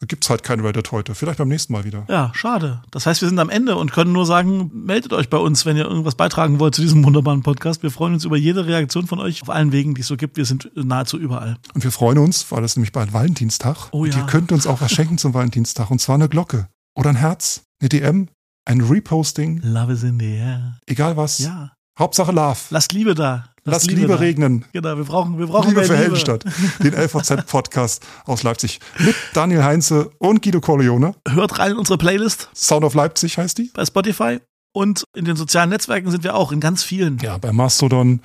gibt 0.07 0.23
es 0.23 0.29
halt 0.29 0.43
kein 0.43 0.59
Reddit 0.59 0.91
heute. 0.91 1.15
Vielleicht 1.15 1.37
beim 1.37 1.47
nächsten 1.47 1.73
Mal 1.73 1.83
wieder. 1.83 2.05
Ja, 2.09 2.31
schade. 2.33 2.81
Das 2.91 3.05
heißt, 3.05 3.21
wir 3.21 3.29
sind 3.29 3.39
am 3.39 3.49
Ende 3.49 3.75
und 3.75 3.91
können 3.91 4.11
nur 4.11 4.25
sagen, 4.25 4.71
meldet 4.73 5.13
euch 5.13 5.29
bei 5.29 5.37
uns, 5.37 5.65
wenn 5.65 5.77
ihr 5.77 5.85
irgendwas 5.85 6.15
beitragen 6.15 6.59
wollt 6.59 6.75
zu 6.75 6.81
diesem 6.81 7.03
wunderbaren 7.03 7.43
Podcast. 7.43 7.83
Wir 7.83 7.91
freuen 7.91 8.13
uns 8.13 8.25
über 8.25 8.37
jede 8.37 8.65
Reaktion 8.65 9.07
von 9.07 9.19
euch 9.19 9.41
auf 9.41 9.49
allen 9.49 9.71
Wegen, 9.71 9.95
die 9.95 10.01
es 10.01 10.07
so 10.07 10.17
gibt. 10.17 10.37
Wir 10.37 10.45
sind 10.45 10.71
nahezu 10.75 11.17
überall. 11.17 11.57
Und 11.73 11.83
wir 11.83 11.91
freuen 11.91 12.17
uns, 12.17 12.51
weil 12.51 12.63
es 12.63 12.75
nämlich 12.75 12.91
bald 12.91 13.13
Valentinstag. 13.13 13.89
Oh 13.91 14.05
ja. 14.05 14.13
Und 14.13 14.19
ihr 14.19 14.25
könnt 14.25 14.51
uns 14.51 14.67
auch 14.67 14.81
was 14.81 14.91
schenken 14.91 15.17
zum 15.17 15.33
Valentinstag. 15.33 15.91
Und 15.91 15.99
zwar 15.99 16.15
eine 16.15 16.29
Glocke 16.29 16.67
oder 16.95 17.09
ein 17.09 17.15
Herz, 17.15 17.63
eine 17.79 17.89
DM, 17.89 18.29
ein 18.65 18.81
Reposting. 18.81 19.61
Love 19.63 19.93
is 19.93 20.03
in 20.03 20.19
the 20.19 20.35
air. 20.35 20.79
Egal 20.85 21.17
was. 21.17 21.39
Ja. 21.39 21.73
Hauptsache 21.97 22.31
Love. 22.31 22.59
Lasst 22.71 22.91
Liebe 22.91 23.15
da. 23.15 23.54
Lass 23.67 23.87
Liebe, 23.87 24.01
Liebe 24.01 24.19
regnen. 24.19 24.63
Genau, 24.73 24.95
wir 24.95 25.05
brauchen, 25.05 25.39
wir 25.39 25.47
brauchen 25.47 25.69
Liebe 25.69 25.81
für 25.81 25.93
Liebe. 25.93 25.97
Heldenstadt. 25.97 26.45
Den 26.83 26.93
LVZ-Podcast 26.93 28.05
aus 28.25 28.43
Leipzig. 28.43 28.79
Mit 28.99 29.15
Daniel 29.33 29.63
Heinze 29.63 30.11
und 30.19 30.43
Guido 30.43 30.61
Corleone. 30.61 31.15
Hört 31.27 31.57
rein 31.57 31.71
in 31.71 31.77
unsere 31.77 31.97
Playlist. 31.97 32.47
Sound 32.53 32.83
of 32.83 32.93
Leipzig 32.93 33.39
heißt 33.39 33.57
die. 33.57 33.71
Bei 33.73 33.83
Spotify. 33.83 34.39
Und 34.71 35.05
in 35.15 35.25
den 35.25 35.35
sozialen 35.35 35.71
Netzwerken 35.71 36.11
sind 36.11 36.23
wir 36.23 36.35
auch, 36.35 36.51
in 36.51 36.59
ganz 36.59 36.83
vielen. 36.83 37.17
Ja, 37.17 37.39
bei 37.39 37.51
Mastodon, 37.51 38.19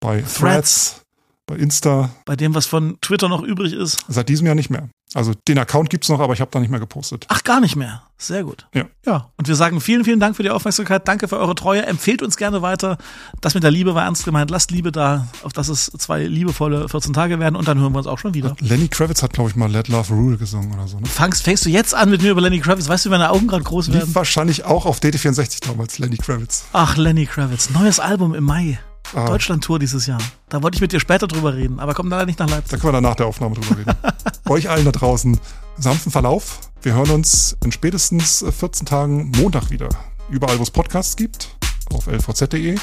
bei 0.00 0.22
Threads, 0.22 0.34
Threads 0.38 1.01
bei 1.46 1.56
Insta. 1.56 2.10
Bei 2.24 2.36
dem, 2.36 2.54
was 2.54 2.66
von 2.66 2.98
Twitter 3.00 3.28
noch 3.28 3.42
übrig 3.42 3.72
ist. 3.72 3.98
Seit 4.08 4.28
diesem 4.28 4.46
Jahr 4.46 4.54
nicht 4.54 4.70
mehr. 4.70 4.88
Also 5.14 5.32
den 5.46 5.58
Account 5.58 5.90
gibt's 5.90 6.08
noch, 6.08 6.20
aber 6.20 6.32
ich 6.32 6.40
habe 6.40 6.50
da 6.50 6.58
nicht 6.58 6.70
mehr 6.70 6.80
gepostet. 6.80 7.26
Ach, 7.28 7.44
gar 7.44 7.60
nicht 7.60 7.76
mehr. 7.76 8.02
Sehr 8.16 8.44
gut. 8.44 8.66
Ja. 8.72 8.84
Ja. 9.04 9.30
Und 9.36 9.48
wir 9.48 9.56
sagen 9.56 9.80
vielen, 9.80 10.04
vielen 10.04 10.20
Dank 10.20 10.36
für 10.36 10.42
die 10.42 10.50
Aufmerksamkeit. 10.50 11.06
Danke 11.06 11.28
für 11.28 11.38
eure 11.38 11.54
Treue. 11.54 11.84
Empfehlt 11.84 12.22
uns 12.22 12.36
gerne 12.36 12.62
weiter. 12.62 12.96
Das 13.40 13.54
mit 13.54 13.62
der 13.62 13.70
Liebe 13.70 13.94
war 13.94 14.04
ernst 14.04 14.24
gemeint. 14.24 14.50
Lasst 14.50 14.70
Liebe 14.70 14.92
da, 14.92 15.26
auf 15.42 15.52
dass 15.52 15.68
es 15.68 15.86
zwei 15.98 16.24
liebevolle 16.24 16.88
14 16.88 17.12
Tage 17.12 17.38
werden 17.40 17.56
und 17.56 17.68
dann 17.68 17.78
hören 17.78 17.92
wir 17.92 17.98
uns 17.98 18.06
auch 18.06 18.18
schon 18.18 18.32
wieder. 18.32 18.56
Lenny 18.60 18.88
Kravitz 18.88 19.22
hat, 19.22 19.32
glaube 19.32 19.50
ich, 19.50 19.56
mal 19.56 19.70
Let 19.70 19.88
Love 19.88 20.14
Rule 20.14 20.38
gesungen 20.38 20.72
oder 20.72 20.86
so. 20.86 20.98
Ne? 20.98 21.06
Fangst, 21.06 21.42
fängst 21.42 21.66
du 21.66 21.70
jetzt 21.70 21.94
an 21.94 22.08
mit 22.08 22.22
mir 22.22 22.30
über 22.30 22.40
Lenny 22.40 22.60
Kravitz? 22.60 22.88
Weißt 22.88 23.04
du, 23.04 23.10
wie 23.10 23.12
meine 23.12 23.30
Augen 23.30 23.48
gerade 23.48 23.64
groß 23.64 23.92
werden? 23.92 24.06
Lief 24.06 24.14
wahrscheinlich 24.14 24.64
auch 24.64 24.86
auf 24.86 25.00
DT64 25.00 25.66
damals, 25.66 25.98
Lenny 25.98 26.16
Kravitz. 26.16 26.64
Ach, 26.72 26.96
Lenny 26.96 27.26
Kravitz. 27.26 27.70
Neues 27.70 28.00
Album 28.00 28.34
im 28.34 28.44
Mai. 28.44 28.78
Ah. 29.14 29.26
Deutschland-Tour 29.26 29.78
dieses 29.78 30.06
Jahr. 30.06 30.20
Da 30.48 30.62
wollte 30.62 30.76
ich 30.76 30.80
mit 30.80 30.92
dir 30.92 31.00
später 31.00 31.26
drüber 31.26 31.54
reden, 31.54 31.80
aber 31.80 31.94
komm 31.94 32.08
leider 32.08 32.26
nicht 32.26 32.38
nach 32.38 32.48
Leipzig. 32.48 32.70
Da 32.70 32.76
können 32.76 32.88
wir 32.88 32.92
dann 32.92 33.02
nach 33.02 33.14
der 33.14 33.26
Aufnahme 33.26 33.54
drüber 33.54 33.78
reden. 33.78 33.94
Euch 34.48 34.70
allen 34.70 34.84
da 34.84 34.92
draußen 34.92 35.38
sanften 35.78 36.12
Verlauf. 36.12 36.60
Wir 36.82 36.94
hören 36.94 37.10
uns 37.10 37.56
in 37.64 37.72
spätestens 37.72 38.44
14 38.58 38.86
Tagen 38.86 39.32
Montag 39.36 39.70
wieder. 39.70 39.88
Überall, 40.30 40.58
wo 40.58 40.62
es 40.62 40.70
Podcasts 40.70 41.16
gibt, 41.16 41.56
auf 41.92 42.06
lvz.de. 42.06 42.78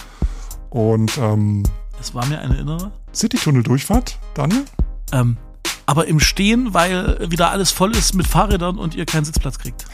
Und 0.70 1.18
ähm, 1.18 1.64
es 2.00 2.14
war 2.14 2.26
mir 2.28 2.40
eine 2.40 2.58
innere 2.58 2.92
City-Tunnel-Durchfahrt, 3.14 4.20
Daniel? 4.36 4.66
Ähm, 5.12 5.38
aber 5.86 6.08
im 6.08 6.20
Stehen, 6.20 6.74
weil 6.74 7.32
wieder 7.32 7.50
alles 7.50 7.72
voll 7.72 7.96
ist 7.96 8.14
mit 8.14 8.28
Fahrrädern 8.28 8.78
und 8.78 8.94
ihr 8.94 9.06
keinen 9.06 9.26
Sitzplatz 9.26 9.58
kriegt. 9.58 9.86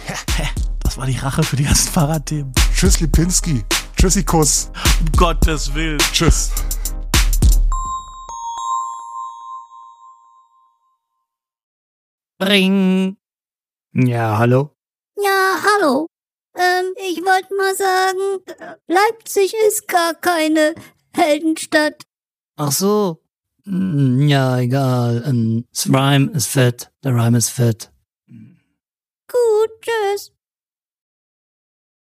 Das 0.83 0.97
war 0.97 1.07
die 1.07 1.17
Rache 1.17 1.43
für 1.43 1.55
die 1.55 1.63
ganzen 1.63 1.91
Fahrradthemen. 1.91 2.53
Tschüss, 2.75 2.99
Lipinski. 2.99 3.63
Tschüssikus. 4.05 4.69
Um 5.01 5.11
Gottes 5.17 5.73
Willen. 5.73 5.97
Tschüss. 5.97 6.51
Ring. 12.39 13.17
Ja, 13.93 14.37
hallo? 14.37 14.75
Ja, 15.17 15.57
hallo. 15.65 16.05
Ähm, 16.55 16.93
ich 16.97 17.17
wollte 17.25 17.55
mal 17.55 17.75
sagen, 17.75 18.77
Leipzig 18.85 19.55
ist 19.67 19.87
gar 19.87 20.13
keine 20.13 20.75
Heldenstadt. 21.11 22.03
Ach 22.57 22.71
so. 22.71 23.23
Hm, 23.63 24.27
ja, 24.27 24.59
egal. 24.59 25.23
Ähm, 25.25 25.65
das 25.71 25.87
Rhyme 25.87 26.29
ist 26.35 26.45
fett. 26.45 26.91
Der 27.03 27.15
Rhyme 27.15 27.39
ist 27.39 27.49
fett. 27.49 27.91
Gut, 28.27 29.71
tschüss. 29.81 30.34